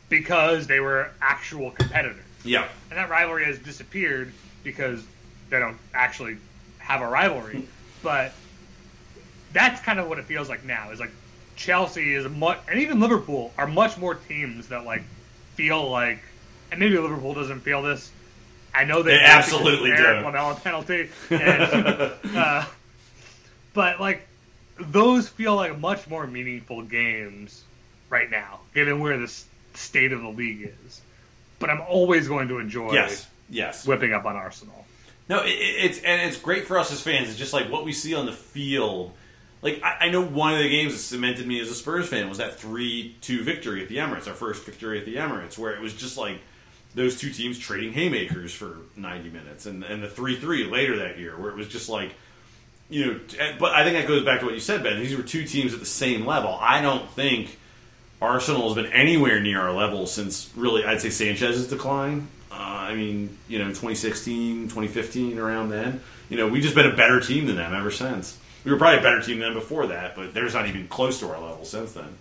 [0.09, 2.21] because they were actual competitors.
[2.43, 4.31] Yeah, And that rivalry has disappeared
[4.63, 5.03] because
[5.49, 6.37] they don't actually
[6.77, 7.67] have a rivalry.
[8.03, 8.33] But
[9.51, 10.91] that's kind of what it feels like now.
[10.91, 11.11] Is like
[11.55, 15.01] Chelsea is much, and even Liverpool are much more teams that like
[15.55, 16.19] feel like,
[16.71, 18.11] and maybe Liverpool doesn't feel this.
[18.73, 20.61] I know they, They absolutely of the Eric do.
[20.61, 22.65] Penalty, and, uh,
[23.75, 24.27] but like
[24.79, 27.63] those feel like much more meaningful games
[28.09, 29.31] right now, given where the
[29.75, 31.01] state of the league is.
[31.59, 33.85] But I'm always going to enjoy yes, yes.
[33.85, 34.85] whipping up on Arsenal.
[35.29, 37.29] No, it, it's and it's great for us as fans.
[37.29, 39.11] It's just like what we see on the field.
[39.61, 42.29] Like I, I know one of the games that cemented me as a Spurs fan
[42.29, 45.81] was that three-two victory at the Emirates, our first victory at the Emirates, where it
[45.81, 46.39] was just like
[46.93, 51.37] those two teams trading haymakers for ninety minutes, and and the three-three later that year,
[51.39, 52.13] where it was just like.
[52.89, 53.19] You know,
[53.59, 54.99] but I think that goes back to what you said, Ben.
[54.99, 56.57] These were two teams at the same level.
[56.61, 57.57] I don't think
[58.21, 62.27] Arsenal has been anywhere near our level since really, I'd say Sanchez's decline.
[62.51, 65.99] Uh, I mean, you know, 2016, 2015, around then.
[66.29, 68.37] You know, we've just been a better team than them ever since.
[68.63, 71.29] We were probably a better team than before that, but they're not even close to
[71.29, 72.17] our level since then.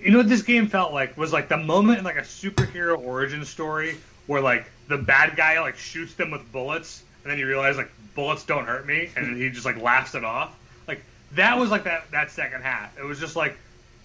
[0.00, 2.98] You know what this game felt like was like the moment in like a superhero
[2.98, 3.96] origin story
[4.26, 7.90] where like the bad guy like shoots them with bullets and then you realize like
[8.14, 10.56] bullets don't hurt me and then he just like laughs it off.
[10.86, 11.02] Like
[11.32, 12.98] that was like that that second half.
[12.98, 13.54] It was just like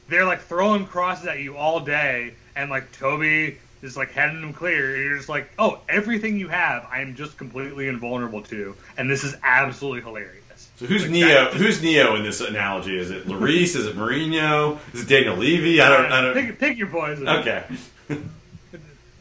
[0.10, 4.52] they're like throwing crosses at you all day and like Toby is like heading them
[4.52, 4.94] clear.
[4.96, 9.10] And you're just like, oh, everything you have, I am just completely invulnerable to, and
[9.10, 10.70] this is absolutely hilarious.
[10.78, 11.28] So who's Like, Neo?
[11.28, 12.98] that- Who's Neo in this analogy?
[13.00, 13.76] Is it Lloris?
[13.78, 14.80] is it Mourinho?
[14.94, 15.80] Is it Daniel Levy?
[15.80, 16.12] I don't.
[16.12, 16.34] I don't.
[16.34, 17.28] Pick, pick your poison.
[17.30, 17.64] Okay.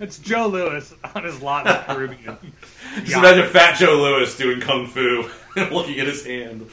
[0.03, 2.37] It's Joe Lewis on his lot in the Caribbean.
[2.97, 3.19] Just Yeah.
[3.21, 6.69] imagine Fat Joe Lewis doing kung fu and looking at his hand.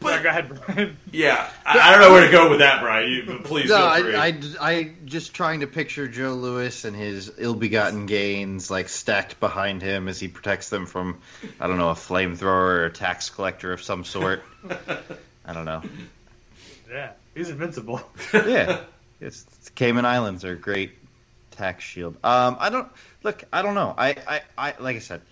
[0.00, 0.96] But, Sorry, go ahead, Brian.
[1.12, 3.08] Yeah, I, I don't know where to go with that, Brian.
[3.12, 4.14] You, but please No, feel free.
[4.16, 9.38] I, I, I just trying to picture Joe Lewis and his ill-begotten gains like stacked
[9.38, 11.18] behind him as he protects them from,
[11.60, 14.42] I don't know, a flamethrower or a tax collector of some sort.
[15.44, 15.82] I don't know.
[16.90, 18.00] Yeah, he's invincible.
[18.32, 18.80] Yeah,
[19.20, 20.92] it's, it's Cayman Islands are a great
[21.50, 22.16] tax shield.
[22.24, 22.88] Um, I don't
[23.22, 23.44] look.
[23.52, 23.94] I don't know.
[23.96, 25.22] I, I, I like I said.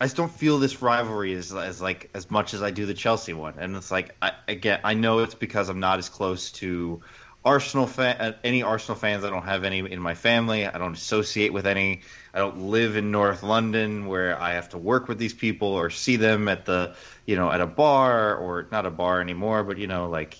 [0.00, 2.94] I just don't feel this rivalry as, as like as much as I do the
[2.94, 6.50] Chelsea one, and it's like I, again I know it's because I'm not as close
[6.52, 7.00] to
[7.44, 9.24] Arsenal fan uh, any Arsenal fans.
[9.24, 10.66] I don't have any in my family.
[10.66, 12.02] I don't associate with any.
[12.34, 15.90] I don't live in North London where I have to work with these people or
[15.90, 16.94] see them at the
[17.24, 20.36] you know at a bar or not a bar anymore, but you know like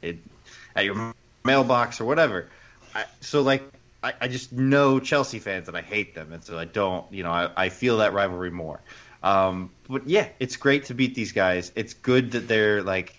[0.00, 0.18] it
[0.74, 1.14] at your
[1.44, 2.48] mailbox or whatever.
[2.94, 3.62] I, so like
[4.02, 7.22] I, I just know Chelsea fans and I hate them, and so I don't you
[7.22, 8.80] know I, I feel that rivalry more.
[9.22, 11.70] Um, but yeah, it's great to beat these guys.
[11.76, 13.18] It's good that they're like,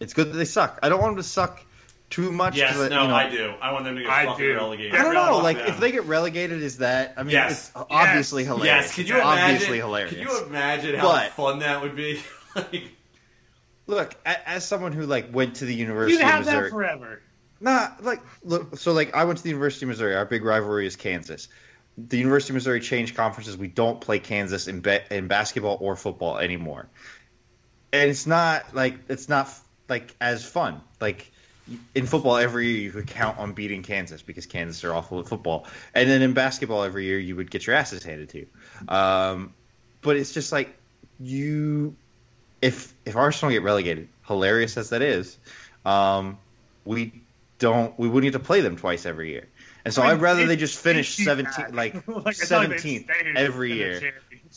[0.00, 0.78] it's good that they suck.
[0.82, 1.62] I don't want them to suck
[2.08, 2.56] too much.
[2.56, 3.52] Yes, 'cause, no, you know, I do.
[3.60, 4.54] I want them to get I fucking do.
[4.54, 4.94] relegated.
[4.94, 5.38] I don't know.
[5.38, 5.66] Like, them.
[5.68, 7.14] if they get relegated, is that?
[7.18, 7.68] I mean, Yes.
[7.68, 8.66] it's obviously hilarious.
[8.66, 9.44] Yes, could you It's imagine?
[9.54, 10.10] Obviously hilarious.
[10.14, 12.22] Could you imagine how But- fun that would be?
[12.54, 12.92] like,
[13.86, 17.22] Look, as someone who like went to the University You'd of have Missouri, that forever.
[17.62, 18.76] Nah, like look.
[18.76, 20.16] So like, I went to the University of Missouri.
[20.16, 21.46] Our big rivalry is Kansas.
[21.96, 23.56] The University of Missouri changed conferences.
[23.56, 26.88] We don't play Kansas in ba- in basketball or football anymore,
[27.92, 29.48] and it's not like it's not
[29.88, 30.80] like as fun.
[31.00, 31.30] Like
[31.94, 35.28] in football, every year you could count on beating Kansas because Kansas are awful at
[35.28, 38.46] football, and then in basketball, every year you would get your asses handed to you.
[38.88, 39.54] Um,
[40.00, 40.76] but it's just like
[41.20, 41.94] you,
[42.60, 45.38] if if Arsenal get relegated, hilarious as that is,
[45.84, 46.38] um,
[46.84, 47.21] we
[47.62, 49.48] don't we wouldn't get to play them twice every year.
[49.84, 52.50] And so I mean, I'd rather it- they just finish it's seventeen, like Like, it's
[52.50, 54.12] not like they seventeenth every year,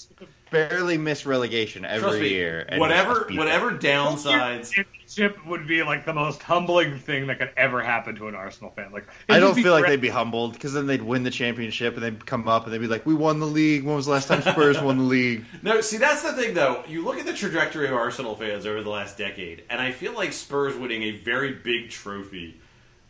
[0.52, 2.66] barely miss relegation every me, year.
[2.70, 3.38] and whatever, just them.
[3.38, 4.72] whatever downsides.
[4.72, 8.72] Championship would be like the most humbling thing that could ever happen to an Arsenal
[8.72, 8.92] fan.
[8.92, 12.04] Like I don't feel like they'd be humbled because then they'd win the championship and
[12.04, 13.84] they'd come up and they'd be like, "We won the league.
[13.84, 16.84] When was the last time Spurs won the league?" No, see that's the thing though.
[16.88, 20.14] You look at the trajectory of Arsenal fans over the last decade, and I feel
[20.14, 22.60] like Spurs winning a very big trophy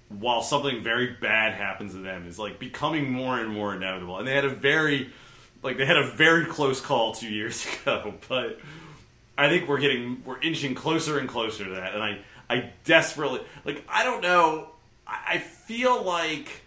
[0.10, 4.18] while something very bad happens to them is like becoming more and more inevitable.
[4.18, 5.12] And they had a very
[5.64, 8.60] like they had a very close call two years ago, but
[9.38, 11.94] I think we're getting we're inching closer and closer to that.
[11.94, 14.70] And I I desperately like I don't know.
[15.08, 16.62] I, I feel like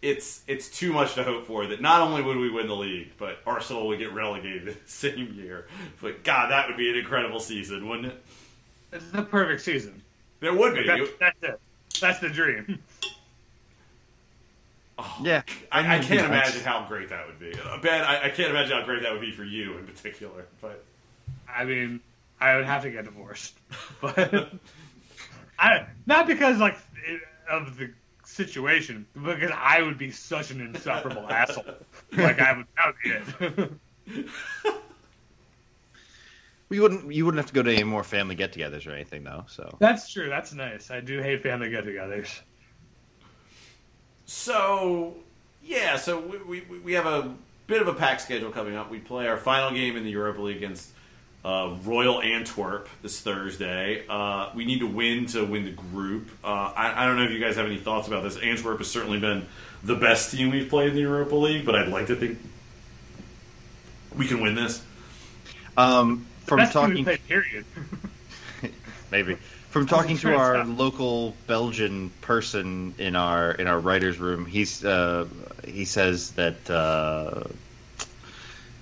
[0.00, 3.12] it's it's too much to hope for that not only would we win the league,
[3.18, 5.66] but Arsenal would get relegated the same year.
[6.00, 8.24] But God, that would be an incredible season, wouldn't it?
[8.92, 10.02] It's the perfect season.
[10.40, 10.86] There would be.
[10.86, 11.60] That's, that's it.
[12.00, 12.78] That's the dream.
[15.00, 17.52] Oh, yeah, I, I can't That's- imagine how great that would be.
[17.82, 20.46] Ben, I, I can't imagine how great that would be for you in particular.
[20.60, 20.84] But
[21.48, 22.00] I mean,
[22.40, 23.54] I would have to get divorced,
[24.00, 24.50] but
[25.58, 26.76] I not because like
[27.06, 27.90] it- of the
[28.24, 31.64] situation, because I would be such an insufferable asshole.
[32.16, 33.78] Like I would, that would
[34.08, 34.30] be it.
[36.68, 37.12] We wouldn't.
[37.12, 39.44] You wouldn't have to go to any more family get-togethers or anything, though.
[39.48, 40.28] So That's true.
[40.28, 40.90] That's nice.
[40.90, 42.40] I do hate family get-togethers.
[44.26, 45.16] so
[45.62, 47.34] yeah, so we, we we have a
[47.66, 48.90] bit of a packed schedule coming up.
[48.90, 50.90] We play our final game in the Europa League against
[51.44, 54.04] uh, Royal Antwerp this Thursday.
[54.08, 56.30] Uh, we need to win to win the group.
[56.42, 58.36] Uh, I, I don't know if you guys have any thoughts about this.
[58.38, 59.46] Antwerp has certainly been
[59.82, 62.38] the best team we've played in the Europa League, but I'd like to think
[64.16, 64.82] we can win this.
[65.76, 67.64] um, from talking play, period.
[69.10, 69.36] maybe
[69.70, 75.26] from talking to our local Belgian person in our in our writers' room, he's uh,
[75.66, 77.44] he says that uh,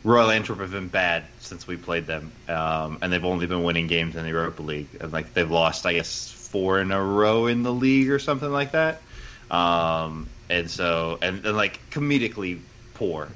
[0.05, 3.89] Royal Antwerp have been bad since we played them, um, and they've only been winning
[3.89, 7.47] games in the Europa League, and like they've lost, I guess, four in a row
[7.47, 9.03] in the league or something like that.
[9.51, 12.61] Um, and so, and, and like comedically
[12.95, 13.29] poor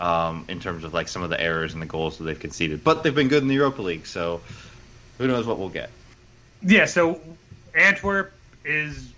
[0.00, 2.84] um, in terms of like some of the errors and the goals that they've conceded,
[2.84, 4.40] but they've been good in the Europa League, so
[5.18, 5.90] who knows what we'll get.
[6.62, 7.20] Yeah, so
[7.74, 8.32] Antwerp
[8.64, 9.12] is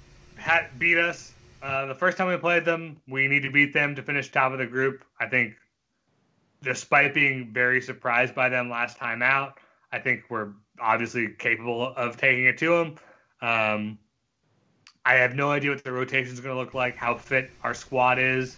[0.78, 3.00] beat us uh, the first time we played them.
[3.08, 5.04] We need to beat them to finish top of the group.
[5.18, 5.54] I think,
[6.62, 9.58] despite being very surprised by them last time out,
[9.92, 12.94] I think we're obviously capable of taking it to them.
[13.40, 13.98] Um,
[15.06, 17.74] I have no idea what the rotation is going to look like, how fit our
[17.74, 18.56] squad is.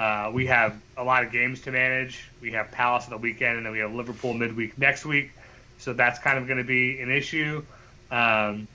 [0.00, 2.24] Uh, we have a lot of games to manage.
[2.40, 5.30] We have Palace on the weekend, and then we have Liverpool midweek next week.
[5.76, 7.62] So that's kind of going to be an issue.
[8.10, 8.66] Um,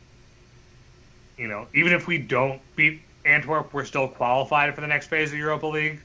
[1.36, 5.34] you know, even if we don't beat Antwerp, we're still qualified for the next phase
[5.34, 6.00] of Europa League.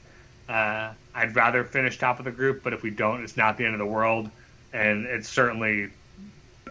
[0.49, 3.65] Uh, I'd rather finish top of the group, but if we don't, it's not the
[3.65, 4.27] end of the world.
[4.73, 5.91] And it's certainly,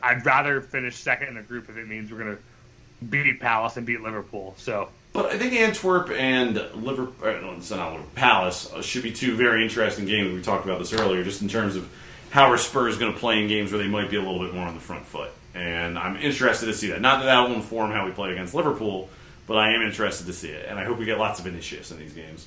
[0.03, 3.77] I'd rather finish second in the group if it means we're going to beat Palace
[3.77, 4.57] and beat Liverpool.
[4.59, 9.11] So But I think Antwerp and Liverpool, no, it's not Liverpool, Palace uh, should be
[9.11, 10.33] two very interesting games.
[10.33, 11.91] We talked about this earlier, just in terms of
[12.31, 14.55] how are Spurs going to play in games where they might be a little bit
[14.55, 15.31] more on the front foot.
[15.53, 17.01] And I'm interested to see that.
[17.01, 19.09] Not that that will inform how we play against Liverpool,
[19.49, 20.67] but I am interested to see it.
[20.69, 22.47] And I hope we get lots of Vinicius in these games.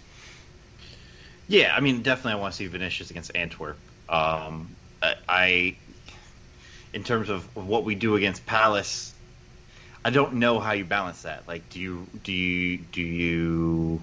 [1.49, 3.77] Yeah, I mean, definitely, I want to see Vinicius against Antwerp.
[4.07, 4.73] Um,
[5.27, 5.75] I,
[6.93, 9.12] in terms of what we do against Palace,
[10.05, 11.47] I don't know how you balance that.
[11.47, 14.01] Like, do you do you do you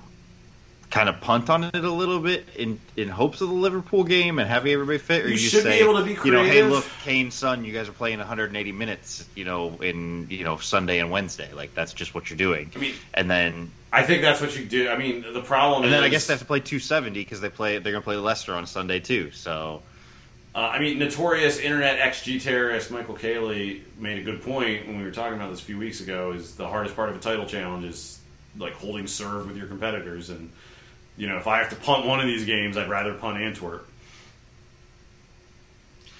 [0.90, 4.38] kind of punt on it a little bit in in hopes of the Liverpool game
[4.38, 6.24] and having everybody fit, or You you, should be able to be creative.
[6.24, 10.26] you know, hey, look, Kane, Son, you guys are playing 180 minutes, you know, in
[10.30, 11.53] you know Sunday and Wednesday.
[11.53, 12.72] Like, that's just what you're doing.
[12.74, 14.88] I mean, and then I think that's what you do.
[14.88, 15.92] I mean, the problem and is.
[15.92, 17.78] then I guess they have to play 270 because they play.
[17.78, 19.30] They're going to play Leicester on Sunday too.
[19.32, 19.82] So
[20.55, 25.05] Uh, I mean, notorious internet XG terrorist Michael Caley made a good point when we
[25.05, 26.32] were talking about this a few weeks ago.
[26.32, 28.18] Is the hardest part of a title challenge is
[28.59, 30.51] like holding serve with your competitors, and
[31.16, 33.86] you know, if I have to punt one of these games, I'd rather punt Antwerp.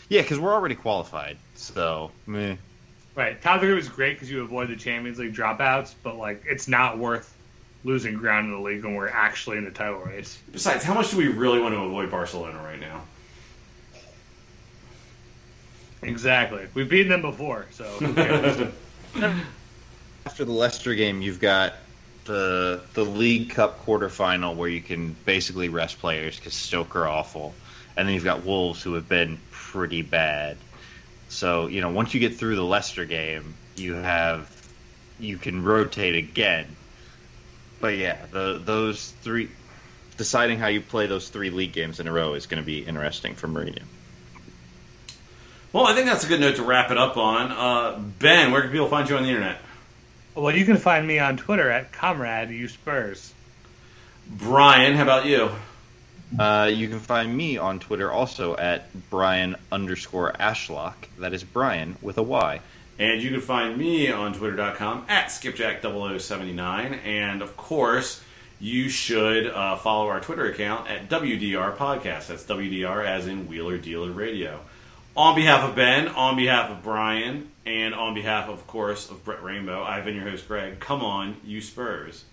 [0.09, 2.57] Yeah, because we're already qualified, so meh.
[3.17, 3.41] Right.
[3.43, 6.99] Top three was great because you avoid the Champions League dropouts, but like it's not
[6.99, 7.37] worth
[7.83, 10.39] losing ground in the league when we're actually in the title race.
[10.53, 13.03] Besides, how much do we really want to avoid Barcelona right now?
[16.03, 16.67] Exactly.
[16.75, 17.85] We've beaten them before, so?
[20.27, 21.75] After the Leicester game, you've got
[22.25, 27.55] the the League Cup quarterfinal where you can basically rest players because Stoke are awful,
[27.97, 30.57] and then you've got Wolves who have been pretty bad.
[31.29, 34.51] So you know, once you get through the Leicester game, you have
[35.19, 36.67] you can rotate again.
[37.81, 39.51] But yeah, the those three
[40.17, 42.81] deciding how you play those three league games in a row is going to be
[42.81, 43.83] interesting for Mourinho.
[45.73, 47.53] Well, I think that's a good note to wrap it up on.
[47.53, 49.59] Uh, ben, where can people find you on the internet?
[50.35, 53.35] well, you can find me on Twitter at Comrade U Spurs.
[54.29, 55.51] Brian, how about you?
[56.39, 60.95] Uh, you can find me on Twitter also at Brian underscore Ashlock.
[61.19, 62.61] That is Brian with a Y.
[62.99, 67.05] And you can find me on twitter.com at skipjack0079.
[67.05, 68.23] And of course,
[68.61, 72.29] you should uh, follow our Twitter account at WDR Podcast.
[72.29, 74.61] That's WDR as in Wheeler Dealer Radio.
[75.17, 79.43] On behalf of Ben, on behalf of Brian, and on behalf, of course, of Brett
[79.43, 80.79] Rainbow, I've been your host, Greg.
[80.79, 82.25] Come on, you Spurs.